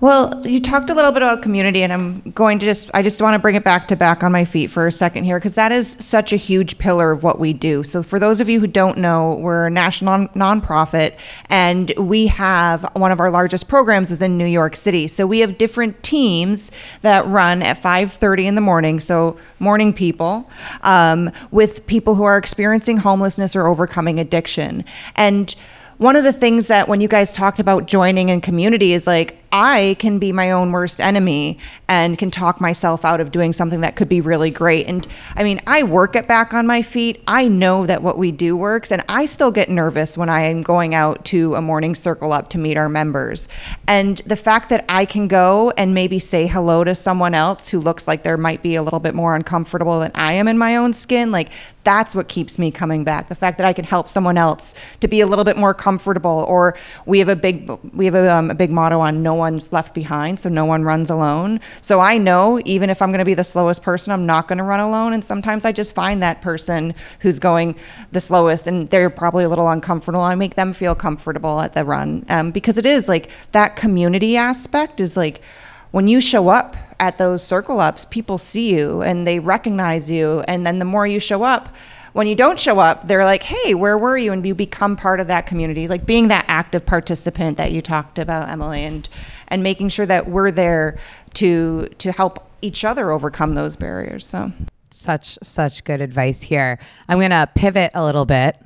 [0.02, 3.22] Well, you talked a little bit about community, and I'm going to just, I just
[3.22, 5.56] want to bring it back to back on my feet for a second here, because
[5.56, 7.84] that is such a huge pillar of what we do.
[7.84, 11.16] So, for those of you who don't know, we're a national nonprofit,
[11.50, 15.06] and we have one of our largest programs is in New York City.
[15.10, 19.02] So, we have different teams that run at 5:30 in the morning.
[19.02, 20.50] So, morning people,
[20.82, 24.86] um, with people who are experiencing homelessness or overcoming addiction,
[25.18, 25.54] and
[26.00, 29.38] one of the things that when you guys talked about joining in community is like
[29.52, 33.82] I can be my own worst enemy and can talk myself out of doing something
[33.82, 34.88] that could be really great.
[34.88, 37.22] And I mean, I work it back on my feet.
[37.28, 40.62] I know that what we do works, and I still get nervous when I am
[40.62, 43.48] going out to a morning circle up to meet our members.
[43.88, 47.80] And the fact that I can go and maybe say hello to someone else who
[47.80, 50.76] looks like there might be a little bit more uncomfortable than I am in my
[50.76, 51.50] own skin, like
[51.84, 53.30] that's what keeps me coming back.
[53.30, 56.46] The fact that I can help someone else to be a little bit more comfortable,
[56.48, 59.74] or we have a big we have a, um, a big motto on no one's
[59.74, 61.60] left behind, so no one runs alone.
[61.82, 64.60] So I know even if I'm going to be the slowest person, I'm not going
[64.60, 65.14] to run alone.
[65.14, 67.76] And sometimes I just find that person who's going
[68.12, 70.22] the slowest, and they're probably a little uncomfortable.
[70.22, 74.38] I make them feel comfortable at the run um, because it is like that community
[74.38, 75.42] aspect is like
[75.90, 80.42] when you show up at those circle ups, people see you and they recognize you.
[80.48, 81.70] And then the more you show up,
[82.14, 84.32] when you don't show up, they're like, hey, where were you?
[84.32, 88.20] And you become part of that community, like being that active participant that you talked
[88.20, 89.08] about, Emily, and
[89.48, 91.00] and making sure that we're there
[91.36, 94.26] to to help each other overcome those barriers.
[94.26, 94.52] So
[94.92, 96.80] such such good advice here.
[97.08, 98.58] I'm going to pivot a little bit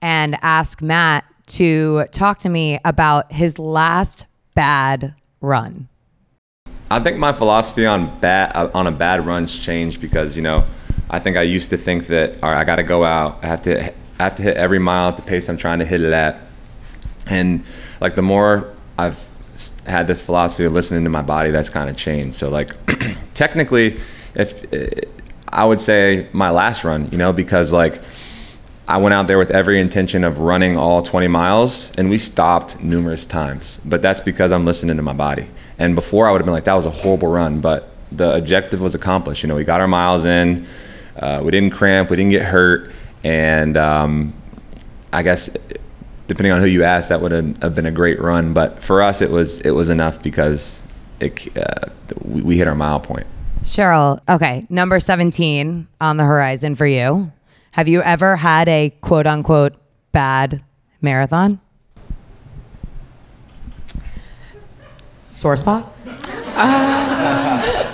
[0.00, 5.88] and ask Matt to talk to me about his last bad run.
[6.90, 10.64] I think my philosophy on bad on a bad run's changed because you know
[11.12, 13.38] I think I used to think that all right I got to go out.
[13.42, 15.84] I have to I have to hit every mile at the pace I'm trying to
[15.84, 16.38] hit it at.
[17.26, 17.64] And
[18.00, 19.28] like the more I've
[19.86, 22.34] had this philosophy of listening to my body that's kind of changed.
[22.34, 22.74] So like
[23.34, 24.00] technically
[24.34, 24.88] if eh,
[25.48, 28.00] I would say my last run you know because like
[28.88, 32.80] I went out there with every intention of running all 20 miles and we stopped
[32.80, 33.80] numerous times.
[33.84, 35.46] But that's because I'm listening to my body.
[35.78, 38.80] And before I would have been like that was a horrible run but the objective
[38.80, 39.42] was accomplished.
[39.42, 40.66] You know we got our miles in
[41.16, 42.90] uh, we didn't cramp we didn't get hurt
[43.24, 44.34] and um,
[45.12, 45.56] I guess
[46.26, 49.20] depending on who you ask that would have been a great run but for us
[49.20, 50.84] it was it was enough because
[51.20, 51.90] it, uh,
[52.24, 53.26] we, we hit our mile point
[53.64, 57.32] Cheryl okay number 17 on the horizon for you
[57.72, 59.74] have you ever had a quote unquote
[60.12, 60.62] bad
[61.00, 61.58] marathon?
[65.30, 65.90] Sore spot?
[66.54, 67.88] Uh,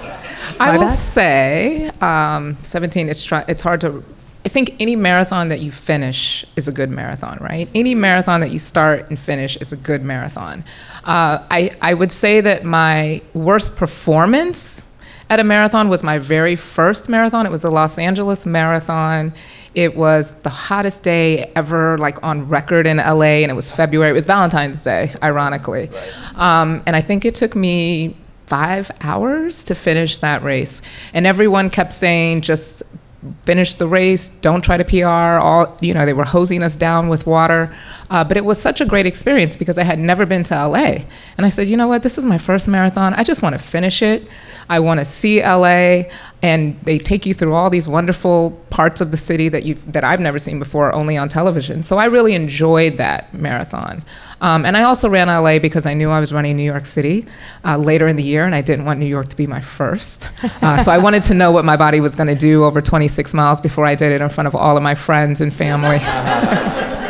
[0.60, 4.04] I will say um, 17, it's, try- it's hard to.
[4.44, 7.68] I think any marathon that you finish is a good marathon, right?
[7.74, 10.64] Any marathon that you start and finish is a good marathon.
[11.04, 14.84] Uh, I, I would say that my worst performance
[15.28, 17.44] at a marathon was my very first marathon.
[17.46, 19.34] It was the Los Angeles Marathon.
[19.74, 24.10] It was the hottest day ever, like on record in LA, and it was February.
[24.10, 25.90] It was Valentine's Day, ironically.
[26.36, 28.16] Um, and I think it took me
[28.48, 30.82] five hours to finish that race.
[31.12, 32.82] And everyone kept saying, just
[33.42, 35.42] finish the race, don't try to PR.
[35.44, 37.74] All you know, they were hosing us down with water.
[38.11, 41.04] Uh, but it was such a great experience because I had never been to LA,
[41.37, 43.14] and I said, you know what, this is my first marathon.
[43.14, 44.26] I just want to finish it.
[44.68, 46.04] I want to see LA.
[46.40, 50.04] and they take you through all these wonderful parts of the city that you that
[50.04, 51.83] I've never seen before, only on television.
[51.83, 54.04] So I really enjoyed that marathon.
[54.40, 57.26] Um, and I also ran LA because I knew I was running New York City
[57.64, 60.31] uh, later in the year, and I didn't want New York to be my first.
[60.61, 63.33] Uh, so I wanted to know what my body was going to do over 26
[63.33, 65.98] miles before I did it in front of all of my friends and family.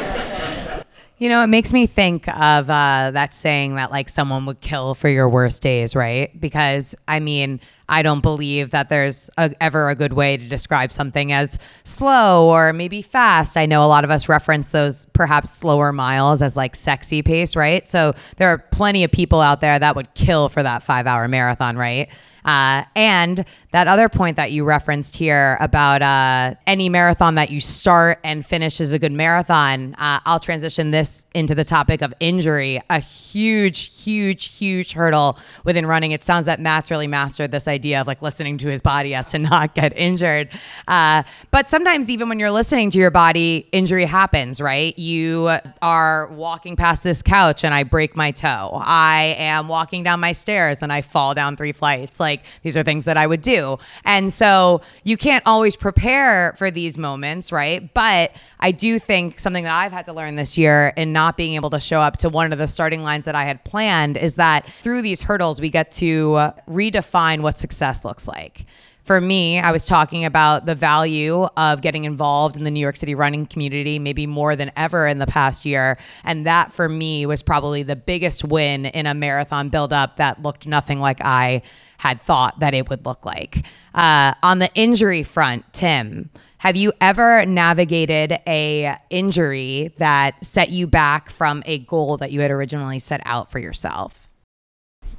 [1.18, 4.94] You know, it makes me think of uh, that saying that like someone would kill
[4.94, 6.38] for your worst days, right?
[6.40, 10.92] Because I mean, I don't believe that there's a, ever a good way to describe
[10.92, 13.56] something as slow or maybe fast.
[13.56, 17.56] I know a lot of us reference those perhaps slower miles as like sexy pace,
[17.56, 17.88] right?
[17.88, 21.28] So there are plenty of people out there that would kill for that five hour
[21.28, 22.08] marathon, right?
[22.48, 27.60] Uh, and that other point that you referenced here about uh, any marathon that you
[27.60, 32.14] start and finish is a good marathon, uh, I'll transition this into the topic of
[32.20, 32.80] injury.
[32.88, 36.12] A huge, huge, huge hurdle within running.
[36.12, 39.30] It sounds that Matt's really mastered this idea of like listening to his body as
[39.30, 40.50] to not get injured.
[40.86, 44.98] Uh, but sometimes, even when you're listening to your body, injury happens, right?
[44.98, 48.80] You are walking past this couch and I break my toe.
[48.82, 52.20] I am walking down my stairs and I fall down three flights.
[52.20, 53.78] Like, these are things that I would do.
[54.04, 57.92] And so you can't always prepare for these moments, right?
[57.94, 61.54] But I do think something that I've had to learn this year in not being
[61.54, 64.34] able to show up to one of the starting lines that I had planned is
[64.34, 67.67] that through these hurdles, we get to redefine what success
[68.04, 68.66] looks like
[69.08, 72.94] for me, I was talking about the value of getting involved in the New York
[72.94, 75.96] City running community, maybe more than ever in the past year.
[76.24, 80.66] And that for me was probably the biggest win in a marathon buildup that looked
[80.66, 81.62] nothing like I
[81.96, 83.64] had thought that it would look like.
[83.94, 86.28] Uh, on the injury front, Tim,
[86.58, 92.42] have you ever navigated a injury that set you back from a goal that you
[92.42, 94.27] had originally set out for yourself?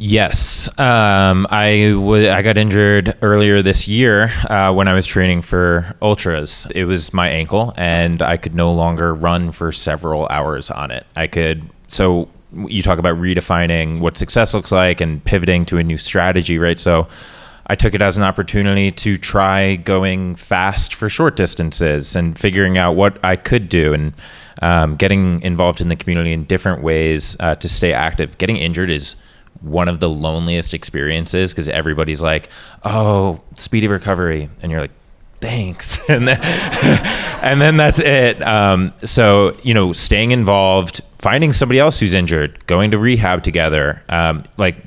[0.02, 5.42] Yes, um, I w- I got injured earlier this year uh, when I was training
[5.42, 6.66] for ultras.
[6.74, 11.06] It was my ankle, and I could no longer run for several hours on it.
[11.18, 12.30] I could so
[12.66, 16.80] you talk about redefining what success looks like and pivoting to a new strategy, right?
[16.80, 17.10] So
[17.68, 22.78] I took it as an opportunity to try going fast for short distances and figuring
[22.78, 24.14] out what I could do and
[24.62, 28.38] um, getting involved in the community in different ways uh, to stay active.
[28.38, 29.18] Getting injured is
[29.62, 32.50] one of the loneliest experiences because everybody's like,
[32.84, 34.92] "Oh, speedy recovery," and you're like,
[35.42, 36.40] "Thanks," and then
[37.42, 38.42] and then that's it.
[38.42, 44.02] Um, so you know, staying involved, finding somebody else who's injured, going to rehab together,
[44.10, 44.78] um, like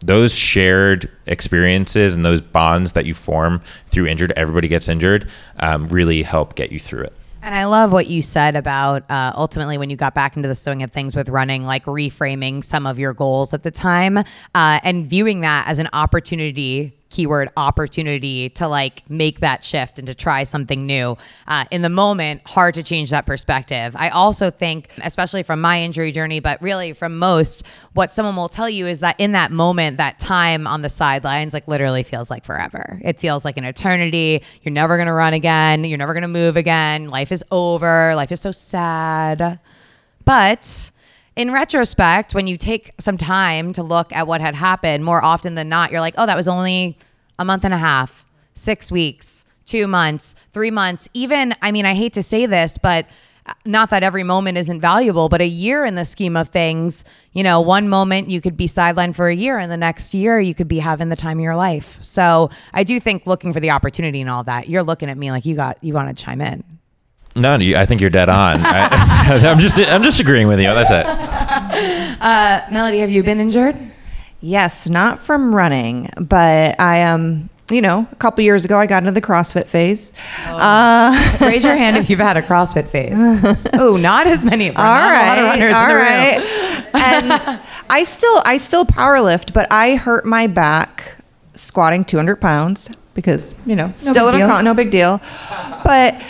[0.00, 5.86] those shared experiences and those bonds that you form through injured, everybody gets injured, um,
[5.86, 7.12] really help get you through it.
[7.42, 10.54] And I love what you said about uh, ultimately when you got back into the
[10.54, 14.24] swing of things with running, like reframing some of your goals at the time uh,
[14.54, 20.14] and viewing that as an opportunity keyword opportunity to like make that shift and to
[20.14, 21.16] try something new.
[21.46, 23.94] Uh, in the moment hard to change that perspective.
[23.96, 28.48] I also think especially from my injury journey but really from most what someone will
[28.48, 32.30] tell you is that in that moment that time on the sidelines like literally feels
[32.30, 33.00] like forever.
[33.04, 34.42] It feels like an eternity.
[34.62, 35.84] You're never going to run again.
[35.84, 37.08] You're never going to move again.
[37.08, 38.14] Life is over.
[38.14, 39.58] Life is so sad.
[40.24, 40.90] But
[41.40, 45.54] in retrospect, when you take some time to look at what had happened, more often
[45.54, 46.98] than not, you're like, oh, that was only
[47.38, 51.08] a month and a half, six weeks, two months, three months.
[51.14, 53.06] Even, I mean, I hate to say this, but
[53.46, 57.06] uh, not that every moment isn't valuable, but a year in the scheme of things,
[57.32, 60.38] you know, one moment you could be sidelined for a year, and the next year
[60.40, 61.96] you could be having the time of your life.
[62.02, 65.30] So I do think looking for the opportunity and all that, you're looking at me
[65.30, 66.79] like you got, you want to chime in.
[67.36, 68.60] No, I think you're dead on.
[68.60, 70.68] I, am just I'm just agreeing with you.
[70.68, 71.06] That's it.
[72.20, 73.74] Uh, Melody, have you been injured?
[74.42, 77.20] Yes, not from running, but I am.
[77.20, 80.12] Um, you know, a couple years ago, I got into the CrossFit phase.
[80.46, 80.58] Oh.
[80.58, 83.14] Uh, Raise your hand if you've had a CrossFit phase.
[83.74, 84.68] oh, not as many.
[84.68, 86.40] All right, all right.
[86.94, 91.16] and I still, I still power lift, but I hurt my back
[91.54, 95.20] squatting 200 pounds because you know, no still big no big deal.
[95.84, 96.20] But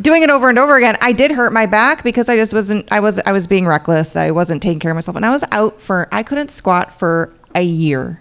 [0.00, 2.90] doing it over and over again, I did hurt my back because I just wasn't
[2.90, 4.16] I was I was being reckless.
[4.16, 7.32] I wasn't taking care of myself and I was out for I couldn't squat for
[7.54, 8.20] a year.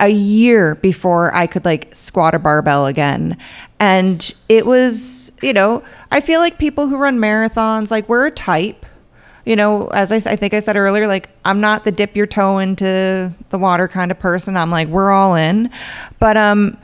[0.00, 3.36] A year before I could like squat a barbell again.
[3.80, 5.82] And it was, you know,
[6.12, 8.86] I feel like people who run marathons like we're a type
[9.48, 12.26] you know, as I, I think I said earlier, like I'm not the dip your
[12.26, 14.58] toe into the water kind of person.
[14.58, 15.70] I'm like, we're all in.
[16.18, 16.76] But um,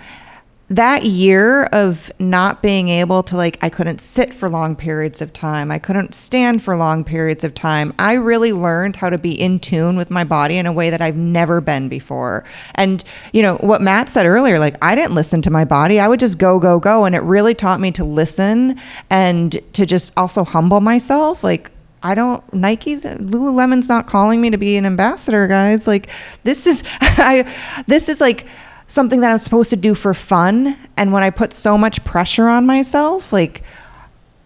[0.71, 5.33] that year of not being able to like I couldn't sit for long periods of
[5.33, 5.71] time.
[5.71, 7.93] I couldn't stand for long periods of time.
[7.99, 11.03] I really learned how to be in tune with my body in a way that
[11.03, 12.45] I've never been before.
[12.77, 16.01] And you know, what Matt said earlier like I didn't listen to my body.
[16.01, 19.85] I would just go go go and it really taught me to listen and to
[19.85, 21.71] just also humble myself like
[22.05, 25.87] I don't Nike's Lululemon's not calling me to be an ambassador, guys.
[25.87, 26.11] Like
[26.45, 27.51] this is I
[27.87, 28.47] this is like
[28.87, 30.77] something that I'm supposed to do for fun.
[30.97, 33.63] And when I put so much pressure on myself, like,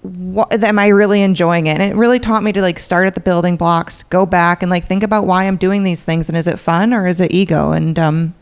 [0.02, 1.80] what am I really enjoying it?
[1.80, 4.70] And it really taught me to like start at the building blocks, go back and
[4.70, 7.32] like think about why I'm doing these things and is it fun or is it
[7.32, 7.72] ego?
[7.72, 8.34] And um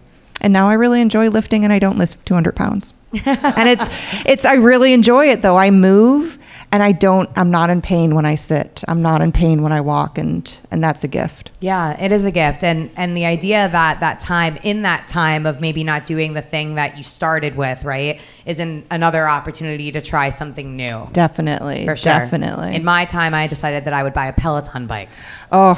[0.43, 2.93] and now I really enjoy lifting and I don't lift 200 pounds.
[3.25, 3.89] and it's
[4.27, 5.57] it's I really enjoy it though.
[5.57, 6.39] I move
[6.73, 8.83] and I don't I'm not in pain when I sit.
[8.89, 11.51] I'm not in pain when I walk and and that's a gift.
[11.61, 12.65] Yeah, it is a gift.
[12.65, 16.43] And and the idea that that time in that time of maybe not doing the
[16.43, 21.09] thing that you started with, right, is an, another opportunity to try something new.
[21.13, 21.85] Definitely.
[21.85, 22.13] For sure.
[22.13, 22.75] Definitely.
[22.75, 25.09] In my time I decided that I would buy a Peloton bike.
[25.53, 25.75] oh,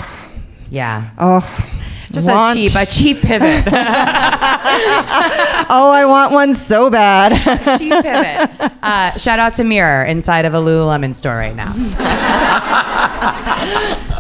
[0.70, 1.10] Yeah.
[1.18, 1.40] oh.
[2.10, 3.64] Just want- a cheap a cheap pivot.
[5.70, 7.32] Oh, I want one so bad.
[7.78, 8.72] cheap pivot.
[8.82, 11.72] Uh, shout out to Mirror inside of a Lululemon store right now.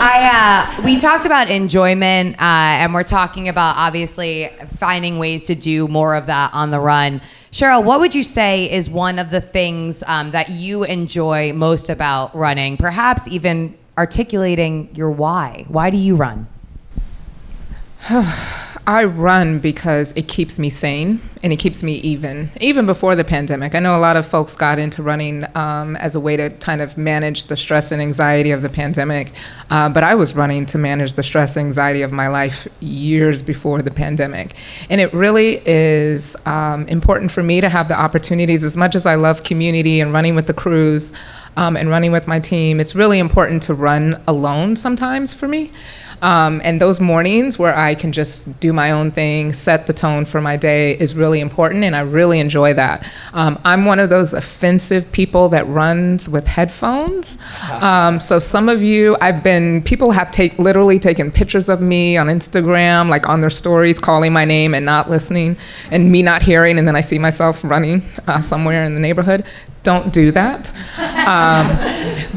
[0.00, 2.42] I uh, we talked about enjoyment, uh,
[2.80, 7.20] and we're talking about obviously finding ways to do more of that on the run.
[7.50, 11.88] Cheryl, what would you say is one of the things um, that you enjoy most
[11.88, 12.76] about running?
[12.76, 15.64] Perhaps even articulating your why.
[15.68, 16.46] Why do you run?
[18.88, 22.48] I run because it keeps me sane and it keeps me even.
[22.58, 26.14] Even before the pandemic, I know a lot of folks got into running um, as
[26.14, 29.32] a way to kind of manage the stress and anxiety of the pandemic.
[29.68, 33.42] Uh, but I was running to manage the stress and anxiety of my life years
[33.42, 34.54] before the pandemic.
[34.88, 39.04] And it really is um, important for me to have the opportunities, as much as
[39.04, 41.12] I love community and running with the crews
[41.58, 45.72] um, and running with my team, it's really important to run alone sometimes for me.
[46.22, 50.24] Um, and those mornings where I can just do my own thing, set the tone
[50.24, 53.08] for my day is really important, and I really enjoy that.
[53.32, 57.38] Um, I'm one of those offensive people that runs with headphones.
[57.78, 62.16] Um, so some of you, I've been, people have take, literally taken pictures of me
[62.16, 65.56] on Instagram, like on their stories, calling my name and not listening,
[65.90, 69.44] and me not hearing, and then I see myself running uh, somewhere in the neighborhood.
[69.84, 70.70] Don't do that.
[71.26, 71.68] Um,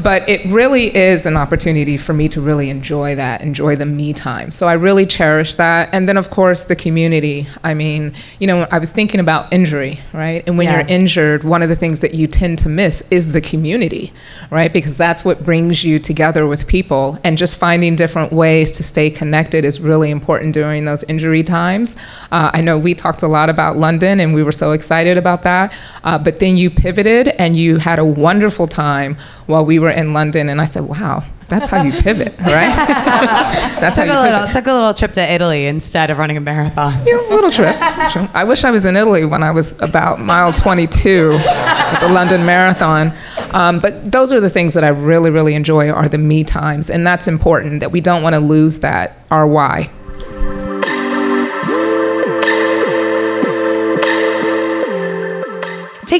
[0.02, 4.12] but it really is an opportunity for me to really enjoy that, enjoy the me
[4.12, 4.50] time.
[4.50, 5.88] So I really cherish that.
[5.92, 7.46] And then, of course, the community.
[7.62, 10.42] I mean, you know, I was thinking about injury, right?
[10.46, 10.78] And when Yeah.
[10.78, 14.12] you're injured, one of the things that you tend to miss is the community,
[14.50, 14.72] right?
[14.72, 17.18] Because that's what brings you together with people.
[17.24, 21.96] And just finding different ways to stay connected is really important during those injury times.
[22.30, 25.42] Uh, I know we talked a lot about London and we were so excited about
[25.42, 25.72] that.
[26.04, 29.16] Uh, but then you pivoted and you had a wonderful time
[29.46, 30.48] while we were in London.
[30.48, 32.74] And I said, wow, that's how you pivot, right?
[33.80, 34.52] that's how you a little pivot.
[34.54, 36.94] took a little trip to Italy instead of running a marathon.
[37.06, 37.76] Yeah, a little trip.
[37.80, 42.46] I wish I was in Italy when I was about mile 22 at the London
[42.46, 43.12] Marathon.
[43.52, 46.88] Um, but those are the things that I really, really enjoy are the me times.
[46.88, 49.90] And that's important that we don't want to lose that, our why.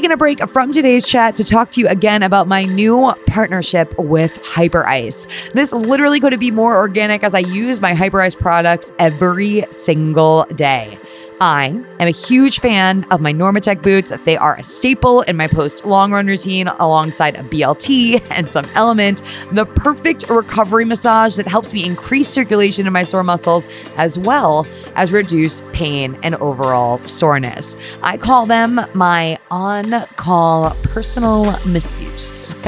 [0.03, 3.97] Taking a break from today's chat to talk to you again about my new partnership
[3.97, 5.27] with Hyperice.
[5.53, 10.97] This literally couldn't be more organic as I use my Hyperice products every single day.
[11.41, 11.67] I
[11.99, 14.11] am a huge fan of my Normatec boots.
[14.25, 18.65] They are a staple in my post long run routine alongside a BLT and some
[18.75, 19.21] element.
[19.51, 23.67] The perfect recovery massage that helps me increase circulation in my sore muscles
[23.97, 27.77] as well as reduce pain and overall soreness.
[28.01, 32.53] I call them my on call personal masseuse.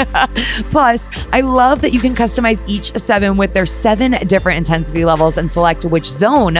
[0.71, 5.37] Plus, I love that you can customize each seven with their seven different intensity levels
[5.37, 6.55] and select which zone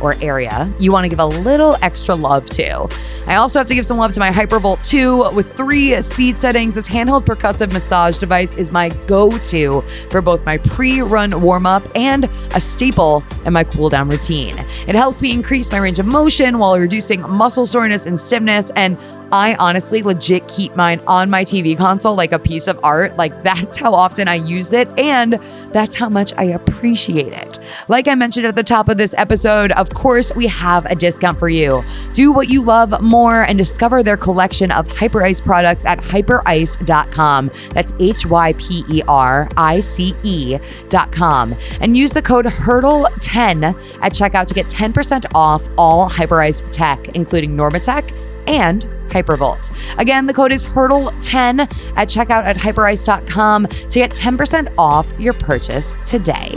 [0.00, 2.88] or area you want to give a little extra love to.
[3.26, 6.74] I also have to give some love to my Hypervolt 2 with three speed settings.
[6.74, 11.66] This handheld percussive massage device is my go to for both my pre run warm
[11.66, 12.24] up and
[12.54, 14.58] a staple in my cool down routine.
[14.86, 18.70] It helps me increase my range of motion while reducing muscle soreness and stiffness.
[18.70, 18.96] And
[19.32, 23.16] I honestly legit keep mine on my TV console like a piece of art.
[23.16, 25.34] Like that's how often I use it and
[25.72, 27.49] that's how much I appreciate it.
[27.88, 31.38] Like I mentioned at the top of this episode, of course, we have a discount
[31.38, 31.82] for you.
[32.14, 37.50] Do what you love more and discover their collection of Hyperice products at hyperice.com.
[37.72, 41.56] That's H Y P E R I C E.com.
[41.80, 47.56] And use the code HURDLE10 at checkout to get 10% off all Hyperice tech, including
[47.56, 48.16] Normatec
[48.46, 49.70] and Hypervolt.
[49.98, 51.60] Again, the code is HURDLE10
[51.96, 56.54] at checkout at hyperice.com to get 10% off your purchase today.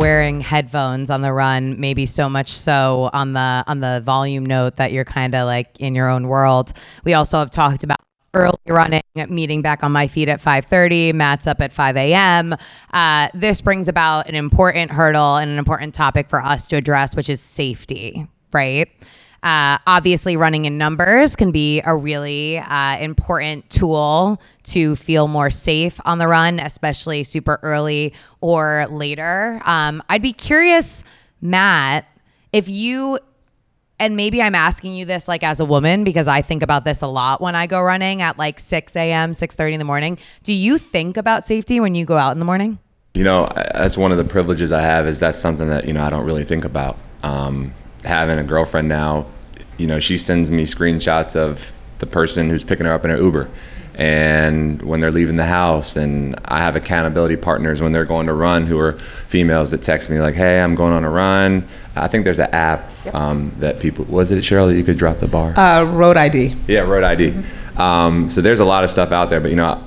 [0.00, 4.76] Wearing headphones on the run maybe so much so on the on the volume note
[4.76, 6.72] that you're kind of like in your own world.
[7.04, 7.98] We also have talked about
[8.32, 12.54] early running meeting back on my feet at 5.30 matt's up at 5 a.m
[12.92, 17.16] uh, this brings about an important hurdle and an important topic for us to address
[17.16, 18.88] which is safety right
[19.42, 25.48] uh, obviously, running in numbers can be a really uh, important tool to feel more
[25.48, 28.12] safe on the run, especially super early
[28.42, 29.60] or later.
[29.64, 31.04] Um, I'd be curious,
[31.40, 32.06] Matt,
[32.52, 33.18] if you
[33.98, 37.02] and maybe I'm asking you this like as a woman because I think about this
[37.02, 40.18] a lot when I go running at like 6 a.m., 6:30 in the morning.
[40.42, 42.78] Do you think about safety when you go out in the morning?
[43.14, 45.06] You know, that's one of the privileges I have.
[45.06, 46.98] Is that's something that you know I don't really think about.
[47.22, 47.74] Um,
[48.04, 49.26] having a girlfriend now,
[49.76, 53.18] you know, she sends me screenshots of the person who's picking her up in her
[53.18, 53.48] Uber
[54.00, 55.94] and when they're leaving the house.
[55.94, 58.94] And i have accountability partners when they're going to run who are
[59.28, 61.68] females that text me like hey i'm going on a run.
[61.94, 65.18] I think there's an app um, that people was it cheryl that you could drop
[65.18, 65.58] the bar?
[65.58, 67.80] Uh, road id yeah road id mm-hmm.
[67.80, 69.82] um, so there's a lot of stuff out there but you know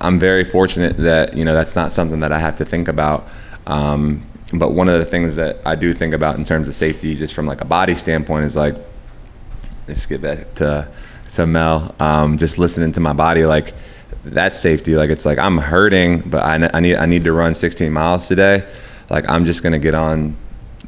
[0.00, 3.26] i'm very fortunate that you know that's not something that i have to think about.
[3.66, 4.22] Um,
[4.52, 7.34] but one of the things that i do think about in terms of safety just
[7.34, 8.74] from like a body standpoint is like
[9.88, 10.88] let's get back to
[11.34, 13.74] to Mel, um, just listening to my body, like
[14.24, 14.94] that safety.
[14.94, 18.28] Like it's like I'm hurting, but I, I need I need to run 16 miles
[18.28, 18.64] today.
[19.10, 20.36] Like I'm just gonna get on.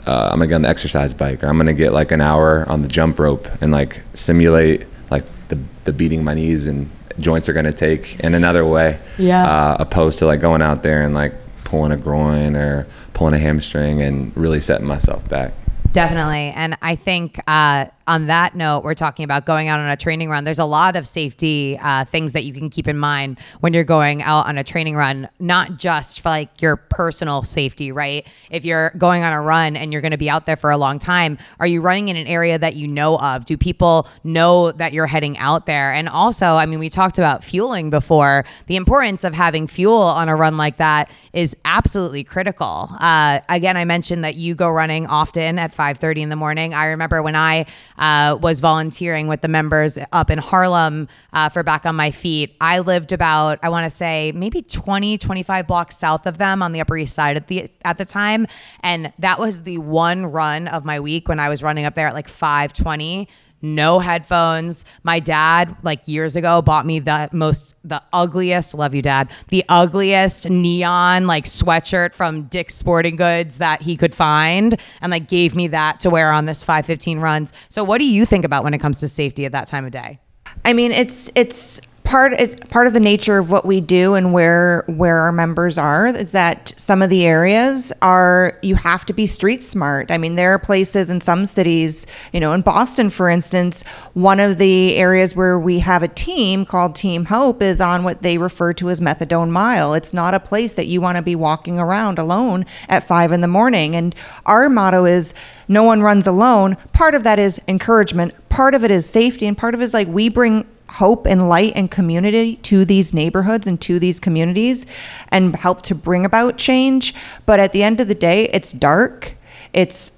[0.06, 2.68] Uh, I'm gonna get on the exercise bike, or I'm gonna get like an hour
[2.68, 6.88] on the jump rope and like simulate like the the beating my knees and
[7.18, 8.98] joints are gonna take in another way.
[9.18, 9.44] Yeah.
[9.44, 11.34] Uh, opposed to like going out there and like
[11.66, 15.52] pulling a groin or pulling a hamstring and really setting myself back.
[15.92, 16.52] Definitely.
[16.54, 20.30] And I think uh, on that note, we're talking about going out on a training
[20.30, 20.44] run.
[20.44, 23.84] There's a lot of safety uh, things that you can keep in mind when you're
[23.84, 28.26] going out on a training run, not just for like your personal safety, right?
[28.50, 30.76] If you're going on a run and you're going to be out there for a
[30.76, 33.44] long time, are you running in an area that you know of?
[33.44, 35.92] Do people know that you're heading out there?
[35.92, 38.44] And also, I mean, we talked about fueling before.
[38.66, 42.88] The importance of having fuel on a run like that is absolutely critical.
[43.00, 46.72] Uh, again, I mentioned that you go running often at 5:30 in the morning.
[46.72, 47.66] I remember when I
[47.98, 52.56] uh, was volunteering with the members up in Harlem uh, for Back on My Feet.
[52.60, 56.72] I lived about, I want to say, maybe 20, 25 blocks south of them on
[56.72, 58.46] the Upper East Side at the at the time,
[58.80, 62.08] and that was the one run of my week when I was running up there
[62.08, 63.28] at like 5:20
[63.62, 64.84] no headphones.
[65.02, 69.64] My dad, like years ago, bought me the most, the ugliest, love you, dad, the
[69.68, 75.54] ugliest neon like sweatshirt from Dick's Sporting Goods that he could find and like gave
[75.54, 77.52] me that to wear on this 515 runs.
[77.68, 79.92] So, what do you think about when it comes to safety at that time of
[79.92, 80.20] day?
[80.64, 84.32] I mean, it's, it's, part it's part of the nature of what we do and
[84.32, 89.12] where where our members are is that some of the areas are you have to
[89.12, 90.10] be street smart.
[90.10, 93.82] I mean, there are places in some cities, you know, in Boston, for instance,
[94.14, 98.22] one of the areas where we have a team called Team Hope is on what
[98.22, 99.92] they refer to as methadone mile.
[99.92, 103.40] It's not a place that you want to be walking around alone at five in
[103.40, 103.96] the morning.
[103.96, 104.14] And
[104.46, 105.34] our motto is
[105.66, 106.76] no one runs alone.
[106.92, 108.32] Part of that is encouragement.
[108.48, 111.48] Part of it is safety, and part of it is like we bring hope and
[111.48, 114.86] light and community to these neighborhoods and to these communities
[115.28, 117.14] and help to bring about change.
[117.44, 119.36] But at the end of the day, it's dark.
[119.72, 120.12] It's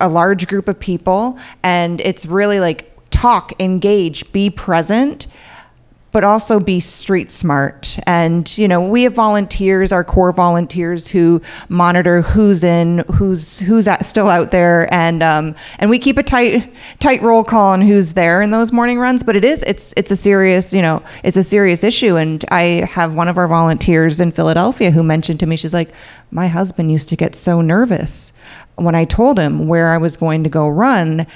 [0.00, 5.26] a large group of people and it's really like talk, engage, be present
[6.14, 7.98] but also be street smart.
[8.06, 13.88] And, you know, we have volunteers, our core volunteers who monitor who's in, who's, who's
[13.88, 14.86] at, still out there.
[14.94, 18.70] And, um, and we keep a tight, tight roll call on who's there in those
[18.70, 22.14] morning runs, but it is, it's, it's a serious, you know, it's a serious issue.
[22.14, 25.90] And I have one of our volunteers in Philadelphia who mentioned to me, she's like,
[26.30, 28.32] my husband used to get so nervous
[28.76, 31.26] when I told him where I was going to go run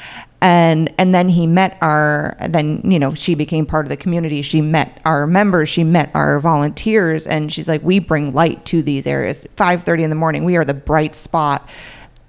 [0.40, 4.42] and and then he met our then you know she became part of the community.
[4.42, 5.68] She met our members.
[5.68, 7.26] She met our volunteers.
[7.26, 9.46] And she's like we bring light to these areas.
[9.56, 11.68] 5:30 in the morning we are the bright spot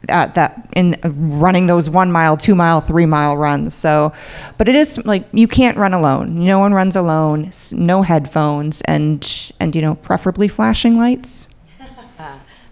[0.08, 3.76] at that in running those one mile two mile three mile runs.
[3.76, 4.12] So
[4.58, 6.46] but it is like you can't run alone.
[6.46, 7.52] No one runs alone.
[7.72, 11.48] No headphones and and you know preferably flashing lights.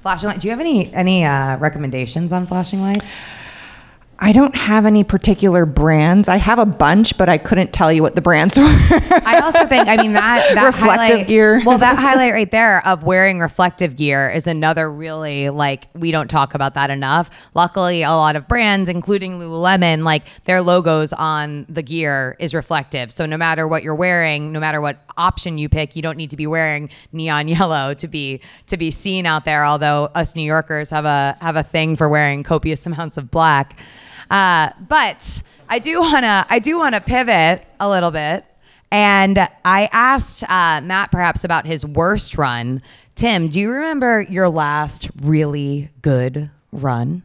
[0.01, 0.39] Flashing light.
[0.39, 3.11] Do you have any any uh, recommendations on flashing lights
[4.19, 6.27] I don't have any particular brands.
[6.27, 8.65] I have a bunch, but I couldn't tell you what the brands were.
[8.65, 11.61] I also think, I mean, that, that Reflective highlight, gear.
[11.63, 16.29] Well, that highlight right there of wearing reflective gear is another really like we don't
[16.29, 17.49] talk about that enough.
[17.53, 23.11] Luckily, a lot of brands, including Lululemon, like their logos on the gear is reflective.
[23.11, 26.31] So no matter what you're wearing, no matter what option you pick, you don't need
[26.31, 29.63] to be wearing neon yellow to be to be seen out there.
[29.63, 33.79] Although us New Yorkers have a have a thing for wearing copious amounts of black.
[34.29, 38.45] Uh, but I do wanna I do wanna pivot a little bit,
[38.91, 42.81] and I asked uh, Matt perhaps about his worst run.
[43.15, 47.23] Tim, do you remember your last really good run?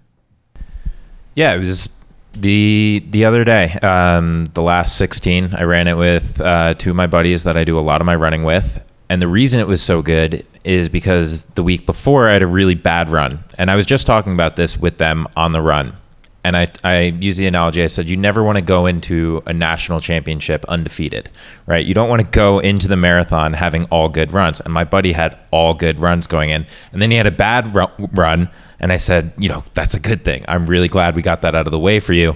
[1.34, 1.88] Yeah, it was
[2.34, 5.54] the the other day, um, the last 16.
[5.54, 8.06] I ran it with uh, two of my buddies that I do a lot of
[8.06, 12.28] my running with, and the reason it was so good is because the week before
[12.28, 15.26] I had a really bad run, and I was just talking about this with them
[15.36, 15.96] on the run.
[16.44, 17.84] And I, I use the analogy.
[17.84, 21.30] I said, you never want to go into a national championship undefeated,
[21.66, 21.86] right?
[21.86, 24.60] You don't want to go into the marathon having all good runs.
[24.60, 26.66] And my buddy had all good runs going in.
[26.92, 27.76] And then he had a bad
[28.12, 28.48] run.
[28.80, 30.44] And I said, you know, that's a good thing.
[30.48, 32.34] I'm really glad we got that out of the way for you.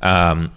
[0.00, 0.50] Um,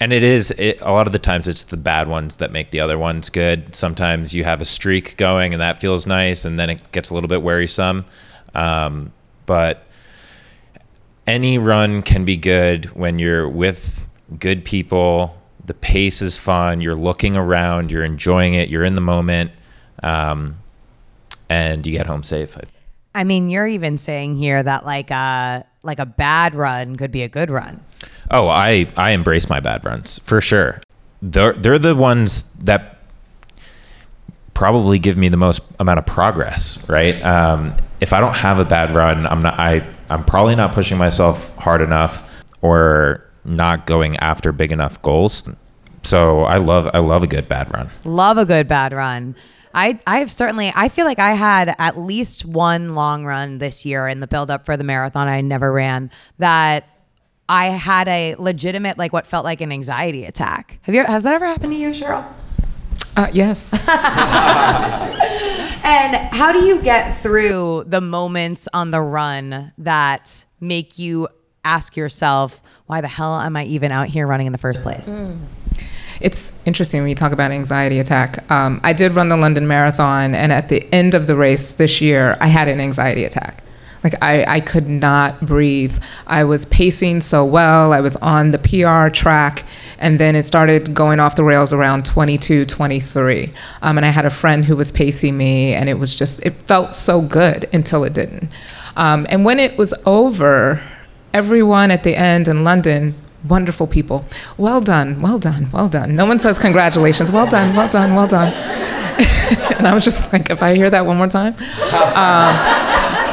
[0.00, 2.72] and it is it, a lot of the times it's the bad ones that make
[2.72, 3.76] the other ones good.
[3.76, 7.14] Sometimes you have a streak going and that feels nice, and then it gets a
[7.14, 8.04] little bit wearisome.
[8.56, 9.12] Um,
[9.46, 9.86] but
[11.26, 14.08] any run can be good when you're with
[14.38, 15.40] good people.
[15.64, 16.80] The pace is fun.
[16.80, 17.90] You're looking around.
[17.90, 18.70] You're enjoying it.
[18.70, 19.50] You're in the moment,
[20.02, 20.58] um,
[21.48, 22.56] and you get home safe.
[23.14, 27.22] I mean, you're even saying here that like a like a bad run could be
[27.22, 27.80] a good run.
[28.30, 30.82] Oh, I I embrace my bad runs for sure.
[31.22, 32.98] They're they're the ones that
[34.52, 37.20] probably give me the most amount of progress, right?
[37.22, 40.98] Um, if I don't have a bad run, I'm not I I'm probably not pushing
[40.98, 42.30] myself hard enough
[42.62, 45.48] or not going after big enough goals.
[46.02, 47.88] So I love I love a good bad run.
[48.04, 49.34] Love a good bad run.
[49.72, 54.06] I I've certainly I feel like I had at least one long run this year
[54.06, 56.84] in the build up for the marathon I never ran that
[57.48, 60.78] I had a legitimate like what felt like an anxiety attack.
[60.82, 62.24] Have you has that ever happened to you, Cheryl?
[63.16, 63.72] Uh, yes.
[65.84, 71.28] And how do you get through the moments on the run that make you
[71.62, 75.14] ask yourself, why the hell am I even out here running in the first place?
[76.22, 78.50] It's interesting when you talk about anxiety attack.
[78.50, 82.00] Um, I did run the London Marathon, and at the end of the race this
[82.00, 83.62] year, I had an anxiety attack.
[84.02, 85.98] Like I, I could not breathe.
[86.26, 87.92] I was pacing so well.
[87.92, 89.64] I was on the PR track,
[90.04, 93.50] and then it started going off the rails around 22, 23.
[93.80, 96.52] Um, and I had a friend who was pacing me, and it was just, it
[96.64, 98.50] felt so good until it didn't.
[98.96, 100.82] Um, and when it was over,
[101.32, 103.14] everyone at the end in London
[103.48, 104.26] wonderful people.
[104.58, 106.14] Well done, well done, well done.
[106.16, 107.32] No one says congratulations.
[107.32, 108.52] Well done, well done, well done.
[109.78, 111.54] and I was just like, if I hear that one more time.
[111.92, 112.54] Um,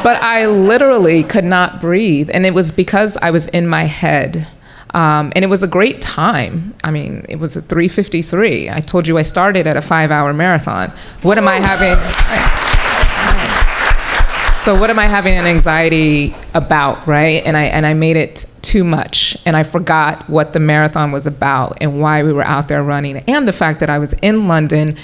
[0.02, 2.30] but I literally could not breathe.
[2.32, 4.48] And it was because I was in my head.
[4.94, 6.74] Um, and it was a great time.
[6.84, 8.70] I mean, it was a 353.
[8.70, 10.90] I told you I started at a five hour marathon.
[11.22, 11.98] What am I having?
[14.62, 17.42] So what am I having an anxiety about, right?
[17.44, 21.26] And I and I made it too much and I forgot what the marathon was
[21.26, 24.46] about and why we were out there running and the fact that I was in
[24.46, 24.96] London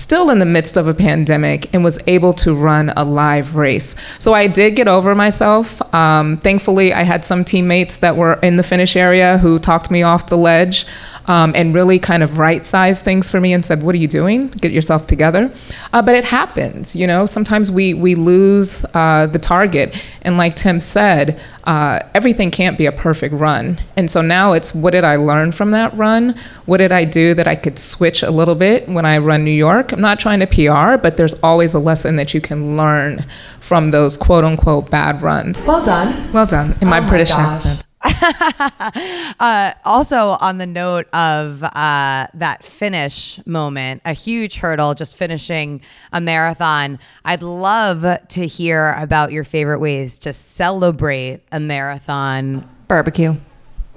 [0.00, 3.94] still in the midst of a pandemic and was able to run a live race.
[4.18, 5.82] So I did get over myself.
[5.94, 10.02] Um, thankfully, I had some teammates that were in the finish area who talked me
[10.02, 10.86] off the ledge
[11.28, 14.08] um, and really kind of right sized things for me and said, What are you
[14.08, 14.48] doing?
[14.48, 15.52] Get yourself together.
[15.92, 20.02] Uh, but it happens, you know, sometimes we, we lose uh, the target.
[20.22, 23.78] And like Tim said, uh, everything can't be a perfect run.
[23.96, 26.34] And so now it's what did I learn from that run?
[26.64, 29.50] What did I do that I could switch a little bit when I run New
[29.50, 29.92] York?
[29.92, 33.26] I'm not trying to PR, but there's always a lesson that you can learn
[33.60, 35.60] from those quote unquote bad runs.
[35.60, 36.32] Well done.
[36.32, 37.56] Well done in my Oh my British gosh.
[37.66, 37.84] accent.
[39.40, 45.80] uh, also, on the note of uh, that finish moment, a huge hurdle, just finishing
[46.12, 46.98] a marathon.
[47.24, 52.68] I'd love to hear about your favorite ways to celebrate a marathon.
[52.86, 53.34] Barbecue.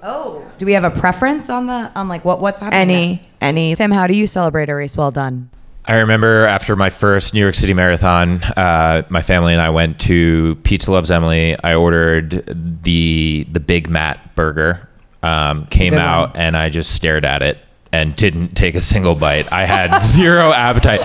[0.03, 2.89] Oh, do we have a preference on the on like what what's happening?
[2.89, 3.75] Any, any.
[3.75, 5.51] Tim, how do you celebrate a race well done?
[5.85, 9.99] I remember after my first New York City marathon, uh, my family and I went
[10.01, 11.55] to Pizza Loves Emily.
[11.63, 12.43] I ordered
[12.83, 14.87] the the Big Matt burger.
[15.23, 17.59] Um, came out and I just stared at it
[17.91, 19.51] and didn't take a single bite.
[19.51, 21.01] I had zero appetite,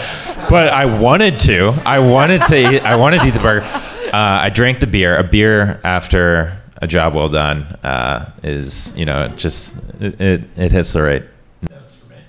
[0.49, 1.75] but I wanted to.
[1.85, 2.75] I wanted to.
[2.77, 3.65] Eat, I wanted to eat the burger.
[3.65, 4.11] Uh,
[4.43, 5.17] I drank the beer.
[5.17, 10.73] A beer after a job well done uh, is you know just it, it, it
[10.73, 11.25] hits the right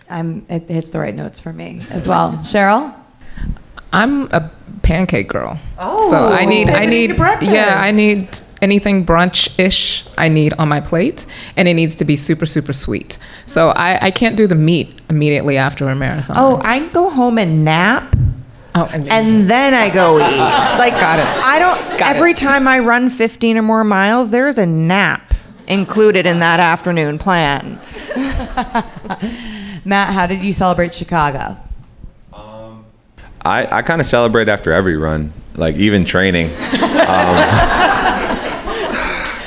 [0.10, 0.40] notes for me.
[0.40, 2.32] Um, it hits the right notes for me as well.
[2.42, 2.94] Cheryl?
[3.94, 4.52] I'm a
[4.84, 5.58] pancake girl.
[5.80, 10.68] Oh, so I need I need yeah I need anything brunch ish I need on
[10.68, 13.18] my plate, and it needs to be super super sweet.
[13.46, 16.36] So I I can't do the meat immediately after a marathon.
[16.38, 18.16] Oh, I go home and nap.
[18.76, 20.42] oh and, and then I go eat.
[20.78, 21.26] Like, Got it.
[21.26, 22.00] I don't.
[22.00, 22.38] Got every it.
[22.38, 25.27] time I run 15 or more miles, there's a nap
[25.68, 27.80] included in that afternoon plan.
[29.86, 31.58] Matt, how did you celebrate Chicago?
[33.48, 36.48] I, I kind of celebrate after every run, like even training.
[36.48, 37.38] Um,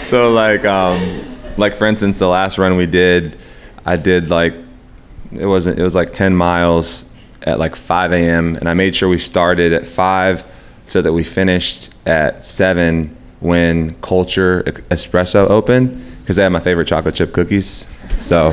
[0.04, 3.38] so like um, like for instance, the last run we did,
[3.84, 4.54] I did like
[5.32, 7.12] it wasn't it was like 10 miles
[7.42, 8.56] at like 5 a.m.
[8.56, 10.44] and I made sure we started at five
[10.86, 16.86] so that we finished at seven when Culture Espresso opened because they have my favorite
[16.86, 17.88] chocolate chip cookies.
[18.20, 18.50] So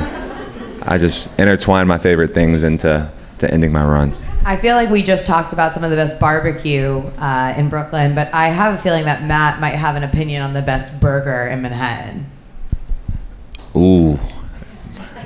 [0.82, 3.08] I just intertwined my favorite things into
[3.38, 4.26] to ending my runs.
[4.44, 8.16] I feel like we just talked about some of the best barbecue uh, in Brooklyn,
[8.16, 11.46] but I have a feeling that Matt might have an opinion on the best burger
[11.46, 12.26] in Manhattan.
[13.76, 14.18] Ooh.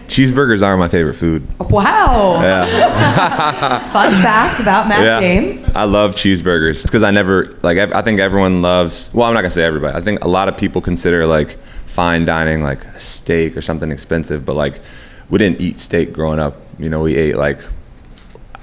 [0.09, 1.49] Cheeseburgers are my favorite food.
[1.59, 2.39] Wow.
[2.43, 3.79] Yeah.
[3.93, 5.21] Fun fact about Matt yeah.
[5.21, 5.67] James.
[5.75, 9.41] I love cheeseburgers because I never, like, I I think everyone loves, well, I'm not
[9.41, 9.97] going to say everybody.
[9.97, 11.57] I think a lot of people consider, like,
[11.93, 14.81] fine dining, like, steak or something expensive, but, like,
[15.29, 16.57] we didn't eat steak growing up.
[16.79, 17.59] You know, we ate, like,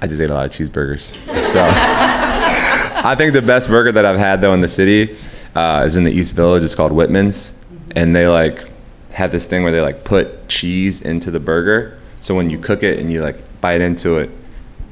[0.00, 1.14] I just ate a lot of cheeseburgers.
[1.44, 5.16] So I think the best burger that I've had, though, in the city
[5.54, 6.64] uh, is in the East Village.
[6.64, 7.64] It's called Whitman's.
[7.94, 8.64] And they, like,
[9.12, 12.00] have this thing where they, like, put cheese into the burger.
[12.20, 14.30] So when you cook it and you, like, bite into it,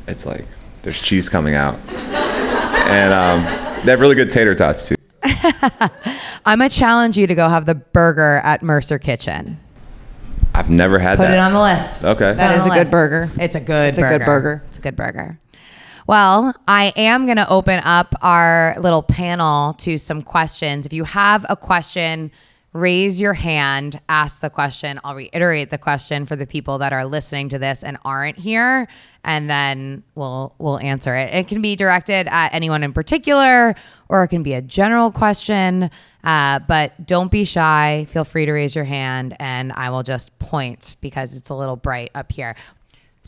[0.07, 0.47] it's like
[0.83, 1.77] there's cheese coming out.
[1.99, 3.43] and um,
[3.85, 4.98] they have really good tater tots, too.
[6.47, 9.59] I'm gonna challenge you to go have the burger at Mercer Kitchen.
[10.55, 11.35] I've never had Put that.
[11.35, 12.05] it on the list.
[12.05, 12.35] Okay.
[12.35, 13.31] That Put it is on a the good burger.
[13.41, 14.63] It's a good It's a good burger.
[14.69, 15.39] It's a good burger.
[16.07, 20.87] Well, I am going to open up our little panel to some questions.
[20.87, 22.31] If you have a question,
[22.73, 25.01] raise your hand, ask the question.
[25.05, 28.89] I'll reiterate the question for the people that are listening to this and aren't here,
[29.25, 31.35] and then we'll we'll answer it.
[31.35, 33.75] It can be directed at anyone in particular,
[34.09, 35.91] or it can be a general question.
[36.25, 38.07] Uh, but don't be shy.
[38.11, 41.77] Feel free to raise your hand, and I will just point because it's a little
[41.77, 42.55] bright up here.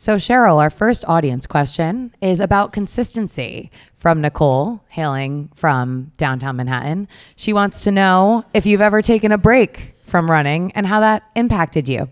[0.00, 7.06] So, Cheryl, our first audience question is about consistency from Nicole, hailing from downtown Manhattan.
[7.36, 11.24] She wants to know if you've ever taken a break from running and how that
[11.36, 12.08] impacted you.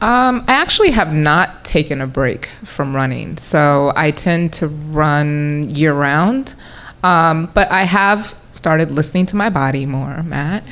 [0.00, 5.68] Um, I actually have not taken a break from running, so I tend to run
[5.74, 6.54] year round.
[7.02, 10.62] Um, but I have started listening to my body more, Matt,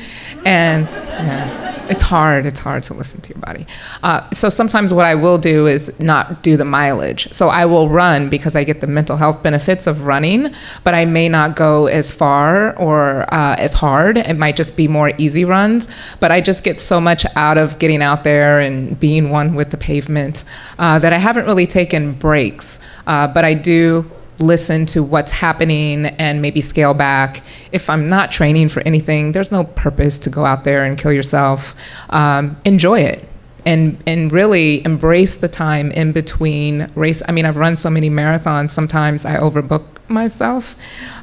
[0.44, 2.46] and yeah, it's hard.
[2.46, 3.66] It's hard to listen to your body.
[4.04, 7.32] Uh, so sometimes what I will do is not do the mileage.
[7.32, 10.54] So I will run because I get the mental health benefits of running,
[10.84, 14.18] but I may not go as far or uh, as hard.
[14.18, 15.88] It might just be more easy runs,
[16.20, 19.70] but I just get so much out of getting out there and being one with
[19.70, 20.44] the pavement
[20.78, 22.78] uh, that I haven't really taken breaks.
[23.08, 24.08] Uh, but I do
[24.40, 27.42] listen to what's happening and maybe scale back.
[27.72, 31.12] If I'm not training for anything, there's no purpose to go out there and kill
[31.12, 31.74] yourself.
[32.10, 33.26] Um, enjoy it.
[33.66, 37.22] And, and really embrace the time in between race.
[37.28, 40.76] I mean, I've run so many marathons, sometimes I overbook myself.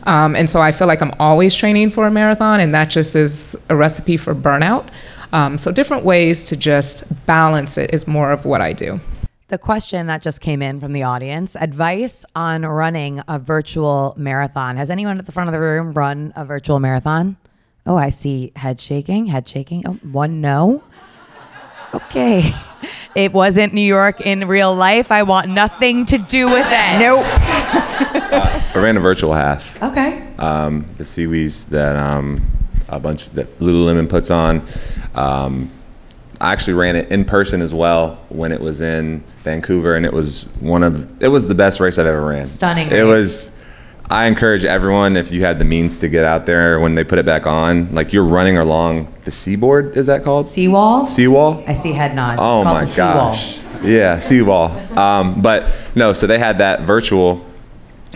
[0.03, 3.15] Um, and so I feel like I'm always training for a marathon, and that just
[3.15, 4.87] is a recipe for burnout.
[5.33, 8.99] Um, so, different ways to just balance it is more of what I do.
[9.49, 14.75] The question that just came in from the audience advice on running a virtual marathon.
[14.75, 17.37] Has anyone at the front of the room run a virtual marathon?
[17.85, 19.87] Oh, I see head shaking, head shaking.
[19.87, 20.83] Oh, one no.
[21.93, 22.53] Okay.
[23.15, 25.11] It wasn't New York in real life.
[25.11, 26.99] I want nothing to do with it.
[26.99, 27.25] Nope.
[27.25, 29.81] I ran a virtual half.
[29.81, 30.35] Okay.
[30.37, 32.45] Um, the SeaWheeze that um,
[32.89, 34.61] a bunch that Lululemon puts on.
[35.15, 35.71] Um,
[36.39, 40.13] I actually ran it in person as well when it was in Vancouver, and it
[40.13, 42.43] was one of it was the best race I've ever ran.
[42.45, 43.05] Stunning It race.
[43.05, 43.53] was.
[44.09, 47.19] I encourage everyone if you had the means to get out there when they put
[47.19, 49.97] it back on, like you're running along the seaboard.
[49.97, 51.07] Is that called Seawall?
[51.07, 51.61] seawall?
[51.67, 52.39] I see head nods.
[52.41, 53.31] Oh it's called my the seawall.
[53.31, 53.59] gosh.
[53.83, 54.97] Yeah, seawall.
[54.97, 57.45] Um, but no, so they had that virtual,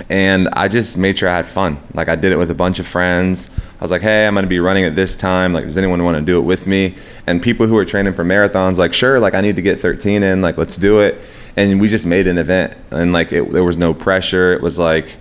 [0.10, 1.78] and I just made sure I had fun.
[1.94, 3.50] Like I did it with a bunch of friends.
[3.82, 5.54] I was like, hey, I'm gonna be running at this time.
[5.54, 6.96] Like, does anyone want to do it with me?
[7.26, 10.22] And people who are training for marathons, like, sure, like I need to get 13
[10.22, 10.42] in.
[10.42, 11.20] Like, let's do it.
[11.58, 14.54] And we just made an event, and like it, there was no pressure.
[14.54, 15.18] It was like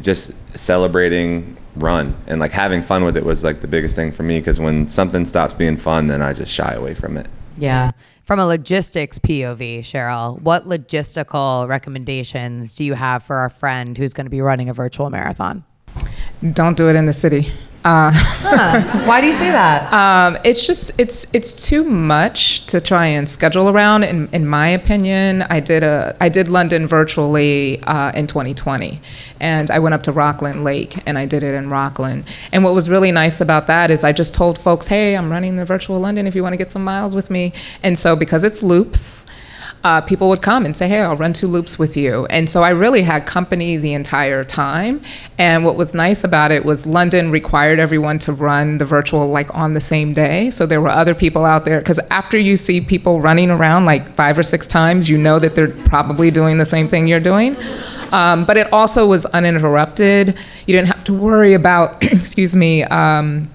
[0.00, 4.22] just celebrating run and like having fun with it was like the biggest thing for
[4.24, 7.92] me because when something stops being fun then i just shy away from it Yeah.
[8.24, 14.12] From a logistics POV, Cheryl, what logistical recommendations do you have for our friend who's
[14.12, 15.64] going to be running a virtual marathon?
[16.52, 17.52] Don't do it in the city.
[17.84, 18.12] Uh,
[19.06, 19.90] Why do you say that?
[20.00, 24.04] Um, it's just it's it's too much to try and schedule around.
[24.04, 29.00] In in my opinion, I did a I did London virtually uh, in 2020,
[29.40, 32.24] and I went up to Rockland Lake and I did it in Rockland.
[32.52, 35.56] And what was really nice about that is I just told folks, hey, I'm running
[35.56, 37.52] the virtual London if you want to get some miles with me.
[37.82, 39.26] And so because it's loops
[39.82, 42.26] uh, people would come and say, Hey, I'll run two loops with you.
[42.26, 45.00] And so I really had company the entire time.
[45.38, 49.54] And what was nice about it was London required everyone to run the virtual like
[49.54, 50.50] on the same day.
[50.50, 51.78] So there were other people out there.
[51.78, 55.54] Because after you see people running around like five or six times, you know that
[55.54, 57.56] they're probably doing the same thing you're doing.
[58.12, 60.36] Um, but it also was uninterrupted.
[60.66, 63.50] You didn't have to worry about, excuse me, um,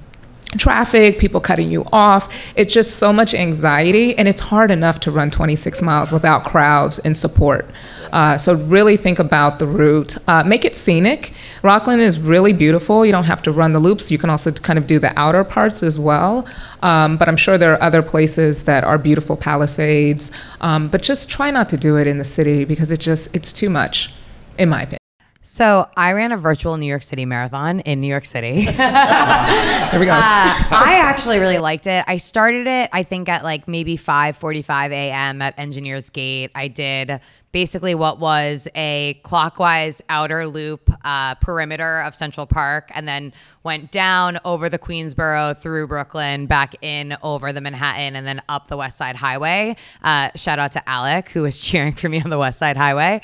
[0.58, 2.34] traffic, people cutting you off.
[2.56, 7.00] It's just so much anxiety, and it's hard enough to run 26 miles without crowds
[7.00, 7.70] and support.
[8.12, 10.18] Uh, so really think about the route.
[10.28, 11.34] Uh, make it scenic.
[11.64, 13.06] Rockland is really beautiful.
[13.06, 14.12] You don't have to run the loops.
[14.12, 16.48] You can also kind of do the outer parts as well.
[16.82, 20.32] Um, but I'm sure there are other places that are beautiful Palisades.
[20.62, 23.52] Um, but just try not to do it in the city because it just it's
[23.52, 24.14] too much,
[24.58, 25.05] in my opinion.
[25.48, 28.62] So I ran a virtual New York City marathon in New York City.
[28.62, 30.12] Here we go.
[30.12, 32.04] Uh, I actually really liked it.
[32.08, 35.44] I started it, I think, at like maybe 5:45 a.m.
[35.44, 36.50] at Engineers Gate.
[36.56, 37.20] I did
[37.52, 43.32] basically what was a clockwise outer loop uh, perimeter of Central Park, and then
[43.62, 48.68] went down over the Queensboro through Brooklyn, back in over the Manhattan, and then up
[48.68, 49.76] the West Side Highway.
[50.04, 53.22] Uh, shout out to Alec who was cheering for me on the West Side Highway.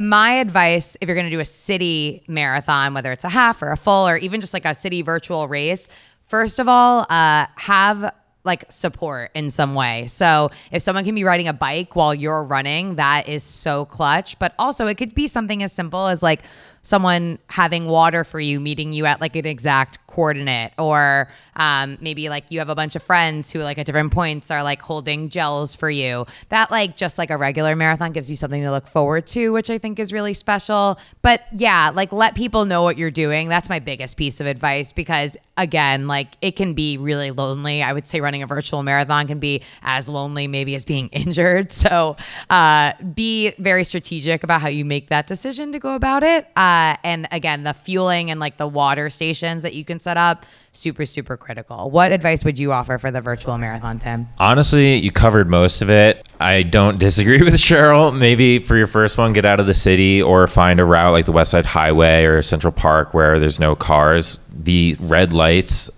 [0.00, 3.72] My advice if you're going to do a city marathon whether it's a half or
[3.72, 5.88] a full or even just like a city virtual race
[6.26, 8.12] first of all uh, have
[8.44, 10.06] like support in some way.
[10.06, 14.38] So if someone can be riding a bike while you're running that is so clutch
[14.38, 16.42] but also it could be something as simple as like
[16.86, 22.28] someone having water for you meeting you at like an exact coordinate or um, maybe
[22.28, 25.28] like you have a bunch of friends who like at different points are like holding
[25.28, 26.26] gels for you.
[26.50, 29.68] That like just like a regular marathon gives you something to look forward to which
[29.68, 31.00] i think is really special.
[31.22, 33.48] But yeah like let people know what you're doing.
[33.48, 37.82] That's my biggest piece of advice because again like it can be really lonely.
[37.82, 41.72] I would say running a virtual marathon can be as lonely maybe as being injured.
[41.72, 42.16] So
[42.48, 46.46] uh, be very strategic about how you make that decision to go about it.
[46.54, 50.16] Uh, Uh, and again the fueling and like the water stations that you can set
[50.18, 54.96] up super super critical what advice would you offer for the virtual marathon tim Honestly,
[54.96, 56.28] you covered most of it.
[56.38, 58.16] I don't disagree with Cheryl.
[58.16, 61.24] Maybe for your first one, get out of the city or find a route like
[61.24, 64.46] the West Side Highway or Central Park where there's no cars.
[64.54, 65.90] The red lights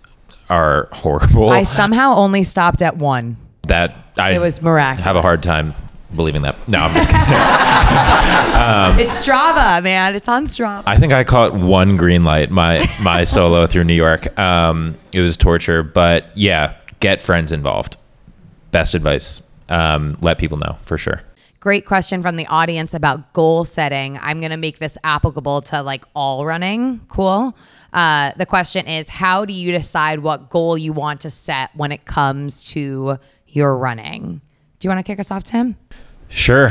[0.49, 1.51] are horrible.
[1.51, 5.05] i somehow only stopped at one that I It was miraculous.
[5.05, 5.75] have a hard time
[6.15, 6.57] believing that.
[6.69, 7.25] No, I'm just kidding.
[8.99, 13.25] it's strava man it's on strava I think I caught one green light my my
[13.35, 14.39] solo through New York.
[14.39, 17.97] Um, it was torture, but yeah, get friends involved.
[18.71, 19.49] Best advice.
[19.69, 21.23] Um, let people know for sure.
[21.61, 24.17] Great question from the audience about goal setting.
[24.23, 27.01] I'm going to make this applicable to like all running.
[27.09, 27.57] Cool.
[27.93, 31.91] Uh, the question is How do you decide what goal you want to set when
[31.91, 34.41] it comes to your running?
[34.79, 35.77] Do you want to kick us off, Tim?
[36.29, 36.71] Sure.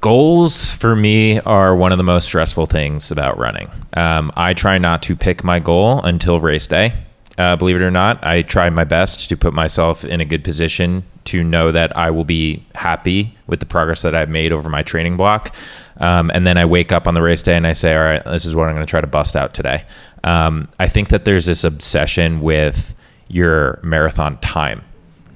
[0.00, 3.68] Goals for me are one of the most stressful things about running.
[3.94, 6.92] Um, I try not to pick my goal until race day.
[7.38, 10.44] Uh, believe it or not, I try my best to put myself in a good
[10.44, 14.70] position to know that I will be happy with the progress that I've made over
[14.70, 15.54] my training block.
[15.98, 18.24] Um, and then I wake up on the race day and I say, all right,
[18.24, 19.84] this is what I'm going to try to bust out today.
[20.24, 22.94] Um, I think that there's this obsession with
[23.28, 24.84] your marathon time.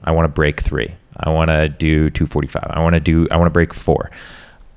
[0.04, 0.94] I want to break three.
[1.20, 2.66] I want to do 245.
[2.70, 4.10] I want to do, I want to break four.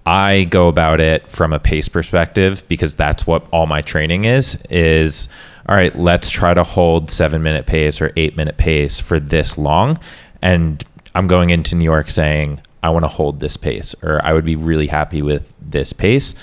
[0.05, 4.61] I go about it from a pace perspective because that's what all my training is
[4.69, 5.29] is
[5.67, 9.57] all right, let's try to hold 7 minute pace or 8 minute pace for this
[9.57, 9.97] long
[10.41, 10.83] and
[11.15, 14.43] I'm going into New York saying I want to hold this pace or I would
[14.43, 16.35] be really happy with this pace.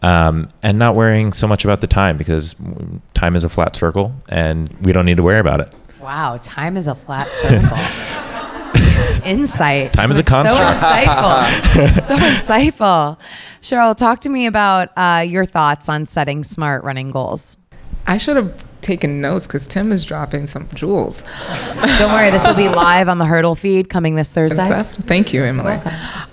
[0.00, 2.54] Um, and not worrying so much about the time because
[3.14, 5.72] time is a flat circle and we don't need to worry about it.
[6.00, 8.27] Wow, time is a flat circle.
[9.24, 9.92] Insight.
[9.92, 10.80] Time is a construct.
[10.80, 12.00] So insightful.
[12.06, 13.18] so insightful.
[13.62, 17.56] Cheryl, talk to me about uh, your thoughts on setting smart running goals.
[18.06, 21.22] I should have taken notes because Tim is dropping some jewels.
[21.98, 24.82] Don't worry, this will be live on the Hurdle feed coming this Thursday.
[24.84, 25.78] Thank you, Emily.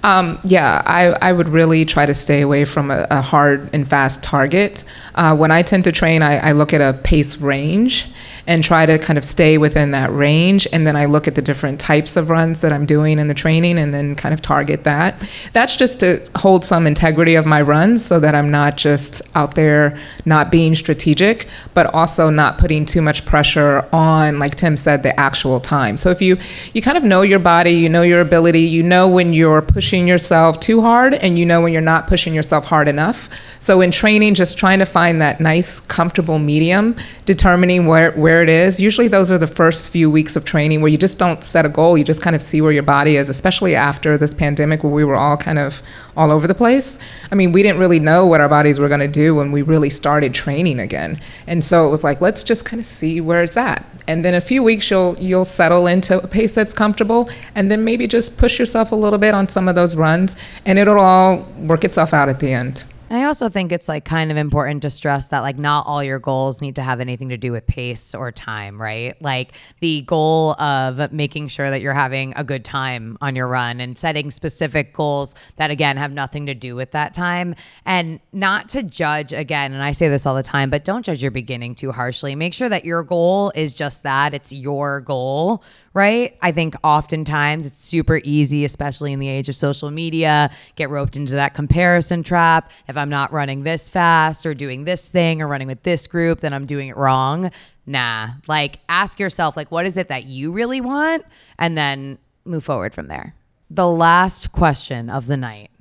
[0.03, 3.86] Um, yeah, I, I would really try to stay away from a, a hard and
[3.86, 4.86] fast target.
[5.16, 8.07] Uh, when I tend to train, I, I look at a pace range
[8.47, 10.67] and try to kind of stay within that range.
[10.71, 13.33] And then I look at the different types of runs that I'm doing in the
[13.33, 15.27] training and then kind of target that.
[15.53, 19.55] That's just to hold some integrity of my runs so that I'm not just out
[19.55, 25.03] there not being strategic, but also not putting too much pressure on, like Tim said,
[25.03, 25.97] the actual time.
[25.97, 26.37] So if you,
[26.73, 30.07] you kind of know your body, you know your ability, you know when you're pushing
[30.07, 33.29] yourself too hard, and you know when you're not pushing yourself hard enough.
[33.59, 38.49] So in training, just trying to find that nice, comfortable medium, determining where, where it
[38.49, 38.79] is.
[38.79, 41.69] Usually those are the first few weeks of training where you just don't set a
[41.69, 41.97] goal.
[41.97, 45.03] You just kind of see where your body is, especially after this pandemic where we
[45.03, 45.81] were all kind of
[46.17, 46.97] all over the place.
[47.31, 49.61] I mean, we didn't really know what our bodies were going to do when we
[49.61, 51.19] really started training again.
[51.47, 53.86] And so it was like, let's just kind of see where it's at.
[54.07, 57.83] And then a few weeks you'll you'll settle into a pace that's comfortable and then
[57.83, 61.47] maybe just push yourself a little bit on some of those runs and it'll all
[61.59, 62.86] work itself out at the end.
[63.08, 66.18] I also think it's like kind of important to stress that like not all your
[66.18, 69.20] goals need to have anything to do with pace or time, right?
[69.22, 73.80] Like the goal of making sure that you're having a good time on your run
[73.80, 78.70] and setting specific goals that again have nothing to do with that time and not
[78.70, 81.76] to judge again, and I say this all the time, but don't judge your beginning
[81.76, 82.36] too harshly.
[82.36, 85.64] Make sure that your goal is just that, it's your goal,
[85.95, 86.37] right?
[86.41, 91.15] I think oftentimes it's super easy, especially in the age of social media, get roped
[91.15, 92.69] into that comparison trap.
[92.87, 96.41] If I'm not running this fast or doing this thing or running with this group,
[96.41, 97.49] then I'm doing it wrong.
[97.87, 101.25] Nah, like ask yourself, like, what is it that you really want?
[101.57, 103.33] And then move forward from there.
[103.69, 105.71] The last question of the night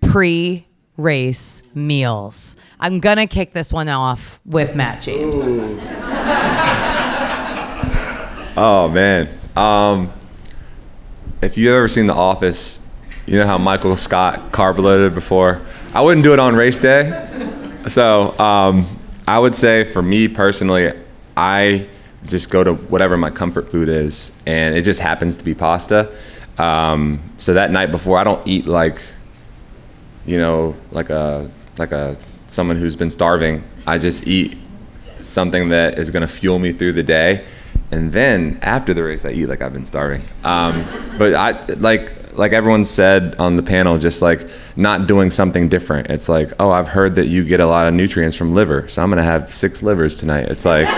[0.00, 0.66] pre
[0.96, 2.56] race meals.
[2.80, 5.36] I'm gonna kick this one off with Matt James.
[8.56, 9.39] Oh man.
[9.60, 10.10] Um,
[11.42, 12.88] if you've ever seen The Office,
[13.26, 15.60] you know how Michael Scott carb loaded before.
[15.92, 17.28] I wouldn't do it on race day.
[17.86, 18.86] So um,
[19.28, 20.94] I would say for me personally,
[21.36, 21.86] I
[22.24, 26.10] just go to whatever my comfort food is, and it just happens to be pasta.
[26.56, 29.02] Um, so that night before, I don't eat like,
[30.24, 33.62] you know, like a like a someone who's been starving.
[33.86, 34.56] I just eat
[35.20, 37.44] something that is going to fuel me through the day
[37.90, 40.22] and then after the race, I eat like I've been starving.
[40.44, 40.86] Um,
[41.18, 46.08] but I like like everyone said on the panel, just like not doing something different.
[46.10, 49.02] It's like, oh, I've heard that you get a lot of nutrients from liver, so
[49.02, 50.46] I'm gonna have six livers tonight.
[50.46, 50.88] It's like,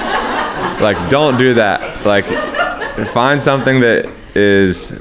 [0.80, 2.04] like don't do that.
[2.04, 2.26] Like,
[3.08, 5.00] find something that is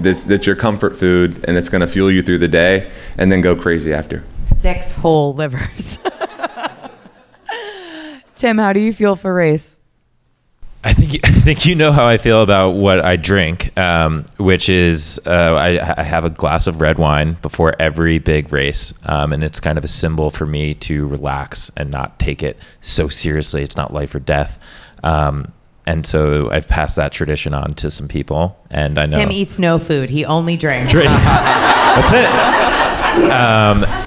[0.00, 3.40] that's, that's your comfort food and it's gonna fuel you through the day, and then
[3.42, 4.24] go crazy after.
[4.46, 5.98] Six whole livers.
[8.36, 9.69] Tim, how do you feel for race?
[10.82, 14.68] I think I think you know how I feel about what I drink, um, which
[14.68, 19.32] is uh, I, I, have a glass of red wine before every big race, um,
[19.32, 23.08] and it's kind of a symbol for me to relax and not take it so
[23.08, 23.62] seriously.
[23.62, 24.58] It's not life or death,
[25.02, 25.52] um,
[25.86, 29.58] and so I've passed that tradition on to some people, and I know Tim eats
[29.58, 30.92] no food; he only drinks.
[30.92, 31.10] Drink.
[31.10, 33.30] That's it.
[33.30, 34.06] Um,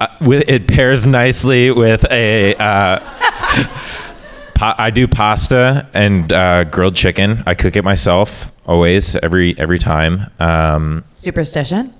[0.00, 2.54] uh, with, it pairs nicely with a.
[2.56, 4.00] Uh,
[4.64, 7.42] pa- I do pasta and uh, grilled chicken.
[7.46, 10.30] I cook it myself always, every every time.
[10.40, 11.92] Um, Superstition.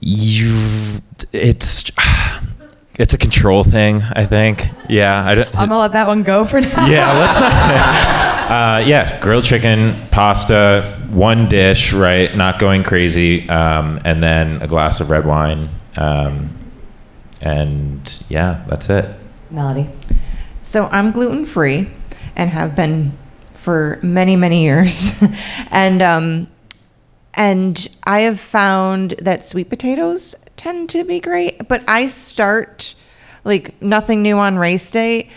[0.00, 1.00] You,
[1.32, 1.90] it's
[2.98, 4.02] it's a control thing.
[4.02, 4.68] I think.
[4.88, 5.24] Yeah.
[5.24, 6.86] I don't, I'm gonna let that one go for now.
[6.86, 7.18] yeah.
[7.18, 8.22] Let's not.
[8.46, 12.32] Uh, yeah, grilled chicken, pasta, one dish, right?
[12.36, 16.56] Not going crazy, um, and then a glass of red wine, um,
[17.40, 19.04] and yeah, that's it.
[19.50, 19.90] Melody.
[20.66, 21.88] So I'm gluten free
[22.34, 23.16] and have been
[23.54, 25.12] for many, many years.
[25.70, 26.48] and um,
[27.34, 32.96] and I have found that sweet potatoes tend to be great, but I start
[33.44, 35.30] like nothing new on race day.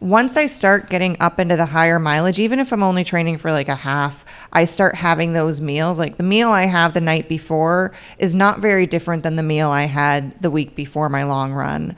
[0.00, 3.52] Once I start getting up into the higher mileage, even if I'm only training for
[3.52, 5.98] like a half, I start having those meals.
[5.98, 9.70] Like the meal I have the night before is not very different than the meal
[9.70, 11.96] I had the week before my long run.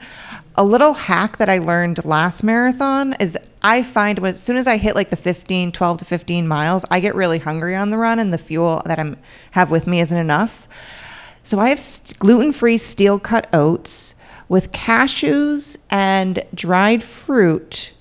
[0.55, 4.67] A little hack that I learned last marathon is I find when, as soon as
[4.67, 7.97] I hit like the 15, 12 to 15 miles, I get really hungry on the
[7.97, 9.15] run and the fuel that I
[9.51, 10.67] have with me isn't enough.
[11.41, 14.13] So I have st- gluten-free steel cut oats
[14.47, 17.91] with cashews and dried fruit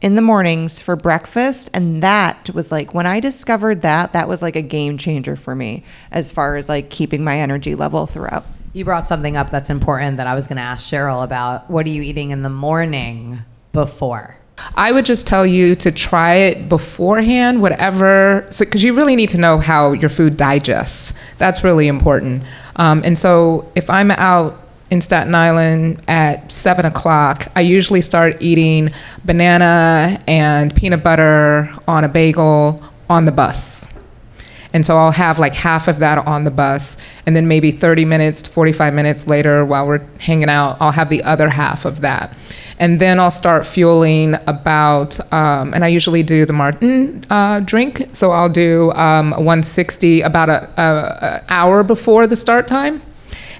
[0.00, 4.42] in the mornings for breakfast and that was like when I discovered that that was
[4.42, 8.44] like a game changer for me as far as like keeping my energy level throughout.
[8.76, 11.70] You brought something up that's important that I was going to ask Cheryl about.
[11.70, 13.38] What are you eating in the morning
[13.72, 14.36] before?
[14.74, 19.30] I would just tell you to try it beforehand, whatever, so because you really need
[19.30, 21.14] to know how your food digests.
[21.38, 22.44] That's really important.
[22.76, 24.60] Um, and so if I'm out
[24.90, 28.90] in Staten Island at seven o'clock, I usually start eating
[29.24, 33.95] banana and peanut butter on a bagel on the bus.
[34.76, 36.98] And so I'll have like half of that on the bus.
[37.24, 41.08] And then maybe 30 minutes to 45 minutes later, while we're hanging out, I'll have
[41.08, 42.36] the other half of that.
[42.78, 48.06] And then I'll start fueling about, um, and I usually do the Maurten uh, drink.
[48.12, 50.82] So I'll do um, 160 about a, a,
[51.22, 53.00] a hour before the start time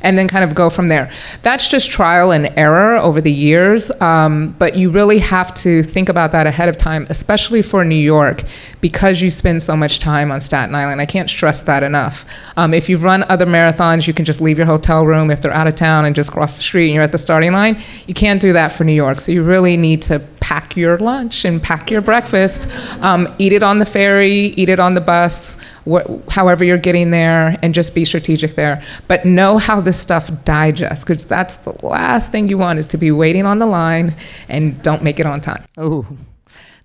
[0.02, 1.10] and then kind of go from there.
[1.42, 6.08] That's just trial and error over the years, um, but you really have to think
[6.08, 8.42] about that ahead of time, especially for New York,
[8.80, 11.00] because you spend so much time on Staten Island.
[11.00, 12.26] I can't stress that enough.
[12.56, 15.52] Um, if you run other marathons, you can just leave your hotel room if they're
[15.52, 17.82] out of town and just cross the street and you're at the starting line.
[18.06, 21.44] You can't do that for New York, so you really need to pack your lunch
[21.44, 22.68] and pack your breakfast,
[23.02, 25.56] um, eat it on the ferry, eat it on the bus
[25.90, 28.80] wh- however you're getting there, and just be strategic there.
[29.08, 32.98] But know how this stuff digests, because that's the last thing you want is to
[32.98, 34.14] be waiting on the line
[34.48, 35.64] and don't make it on time.
[35.80, 36.06] Ooh.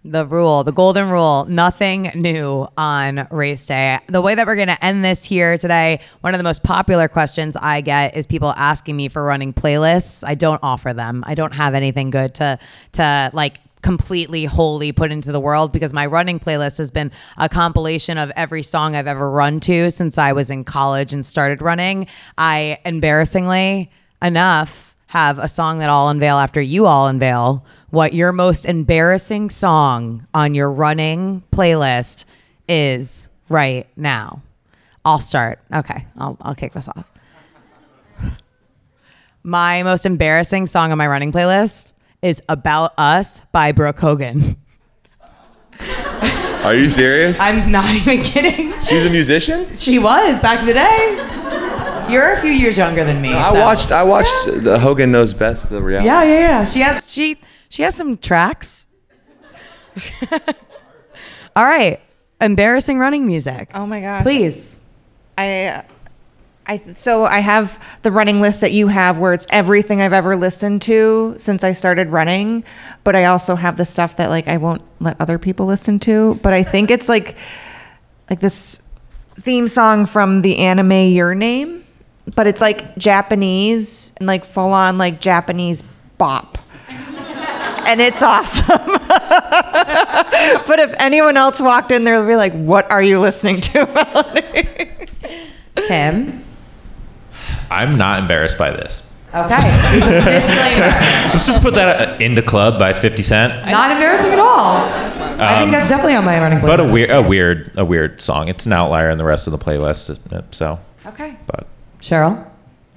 [0.04, 4.00] The rule, the golden rule, nothing new on race day.
[4.08, 7.08] The way that we're going to end this here today, one of the most popular
[7.08, 10.24] questions I get is people asking me for running playlists.
[10.26, 11.24] I don't offer them.
[11.28, 12.58] I don't have anything good to
[12.94, 17.48] to like completely wholly put into the world because my running playlist has been a
[17.48, 21.62] compilation of every song I've ever run to since I was in college and started
[21.62, 22.08] running.
[22.40, 23.92] I embarrassingly
[24.22, 29.50] enough have a song that I'll unveil after you all unveil what your most embarrassing
[29.50, 32.24] song on your running playlist
[32.70, 34.42] is right now.
[35.04, 35.60] I'll start.
[35.74, 37.06] Okay, I'll, I'll kick this off.
[39.44, 41.92] My most embarrassing song on my running playlist
[42.22, 44.56] is About Us by Brooke Hogan.
[46.64, 47.38] Are you serious?
[47.42, 48.80] I'm not even kidding.
[48.80, 49.76] She's a musician.
[49.76, 51.71] She was back in the day.
[52.12, 53.34] You're a few years younger than me.
[53.34, 53.92] I so- watched.
[53.92, 55.70] I watched the Hogan Knows Best.
[55.70, 56.08] The reality.
[56.08, 56.64] Yeah, yeah, yeah.
[56.66, 57.38] She has she
[57.70, 58.88] she has some tracks.
[61.56, 62.00] All right.
[62.40, 63.70] Embarrassing running music.
[63.74, 64.24] Oh my gosh.
[64.24, 64.80] Please.
[65.38, 65.84] I,
[66.66, 70.36] I so I have the running list that you have where it's everything I've ever
[70.36, 72.64] listened to since I started running,
[73.04, 76.36] but I also have the stuff that like I won't let other people listen to.
[76.42, 77.36] But I think it's like
[78.30, 78.88] like this
[79.42, 81.81] theme song from the anime Your Name,
[82.36, 85.84] but it's like Japanese and like full on like Japanese
[86.18, 86.58] bop.
[87.88, 88.66] And it's awesome.
[89.08, 93.86] but if anyone else walked in there, they'd be like, "What are you listening to,
[93.88, 94.90] Melanie?"
[95.88, 96.44] Tim.
[97.70, 99.20] I'm not embarrassed by this.
[99.34, 99.62] Okay.
[99.94, 100.88] Disclaimer.
[101.32, 103.72] Let's just put that uh, In Da Club by 50 Cent.
[103.72, 104.78] Not embarrassing at all.
[105.42, 106.68] I think that's definitely on my running playlist.
[106.68, 108.50] But a weird, a weird, a weird song.
[108.50, 110.32] It's an outlier in the rest of the playlist.
[110.34, 111.38] uh, So, Okay.
[111.48, 111.68] but
[112.02, 112.48] Cheryl.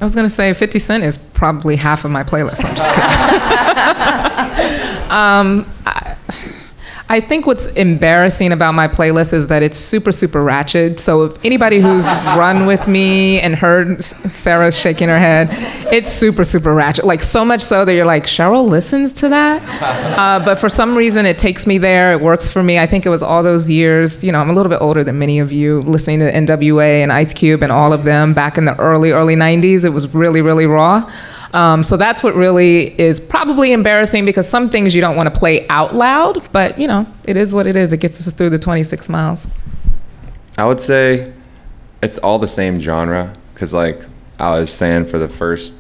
[0.00, 2.64] I was gonna say 50 Cent is probably half of my playlist.
[2.64, 3.11] I'm just kidding.
[5.11, 5.66] um,
[7.09, 11.00] I, think what's embarrassing about my playlist is that it's super, super ratchet.
[11.00, 12.05] So if anybody who's
[12.36, 15.48] run with me and heard Sarah shaking her head,
[15.92, 17.05] it's super, super ratchet.
[17.05, 19.62] Like so much so that you're like, Cheryl listens to that.
[20.14, 22.12] Uh, but for some reason, it takes me there.
[22.12, 22.78] It works for me.
[22.78, 24.22] I think it was all those years.
[24.22, 27.12] You know, I'm a little bit older than many of you, listening to NWA and
[27.12, 29.84] Ice Cube and all of them back in the early, early 90s.
[29.84, 31.09] It was really, really raw.
[31.55, 35.38] Um, so that's what really is probably embarrassing because some things you don't want to
[35.38, 37.92] play out loud, but you know, it is what it is.
[37.92, 39.48] It gets us through the 26 miles.
[40.59, 41.32] I would say
[42.02, 44.00] it's all the same genre because, like
[44.40, 45.76] I was saying, for the first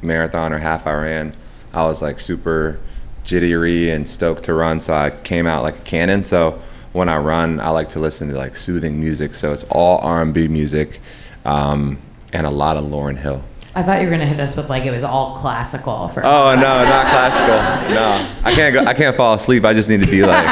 [0.00, 1.34] marathon or half I ran,
[1.74, 2.78] I was like super
[3.24, 6.22] jittery and stoked to run, so I came out like a cannon.
[6.22, 6.62] So
[6.92, 9.34] when I run, I like to listen to like soothing music.
[9.34, 11.00] So it's all R&B music
[11.44, 11.98] um,
[12.32, 13.42] and a lot of Lauryn Hill.
[13.76, 16.24] I thought you were gonna hit us with like it was all classical for.
[16.24, 17.94] Oh no, not classical.
[17.94, 18.80] No, I can't go.
[18.84, 19.64] I can't fall asleep.
[19.66, 20.44] I just need to be like,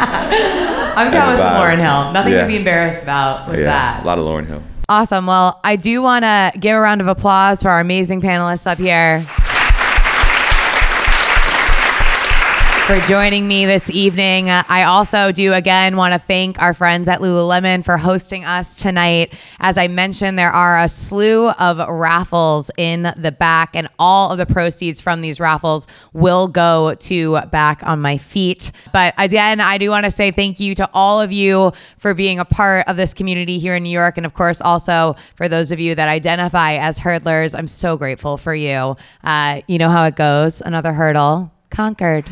[0.97, 1.55] I'm down with some.
[1.55, 2.13] Lauryn Hill.
[2.13, 2.43] Nothing Yeah.
[2.43, 4.05] to be embarrassed about with yeah, that.
[4.05, 4.63] a lot of Lauryn Hill.
[4.91, 5.25] Awesome.
[5.27, 8.77] Well, I do want to give a round of applause for our amazing panelists up
[8.77, 9.25] here.
[12.87, 14.51] For joining me this evening.
[14.51, 19.33] I also do again want to thank our friends at Lululemon for hosting us tonight.
[19.59, 24.37] As I mentioned, there are a slew of raffles in the back, and all of
[24.37, 28.71] the proceeds from these raffles will go to Back on My Feet.
[28.93, 32.39] But again, I do want to say thank you to all of you for being
[32.39, 34.19] a part of this community here in New York.
[34.19, 38.37] And of course, also for those of you that identify as hurdlers, I'm so grateful
[38.37, 38.99] for you.
[39.23, 42.31] Uh, you know how it goes another hurdle conquered.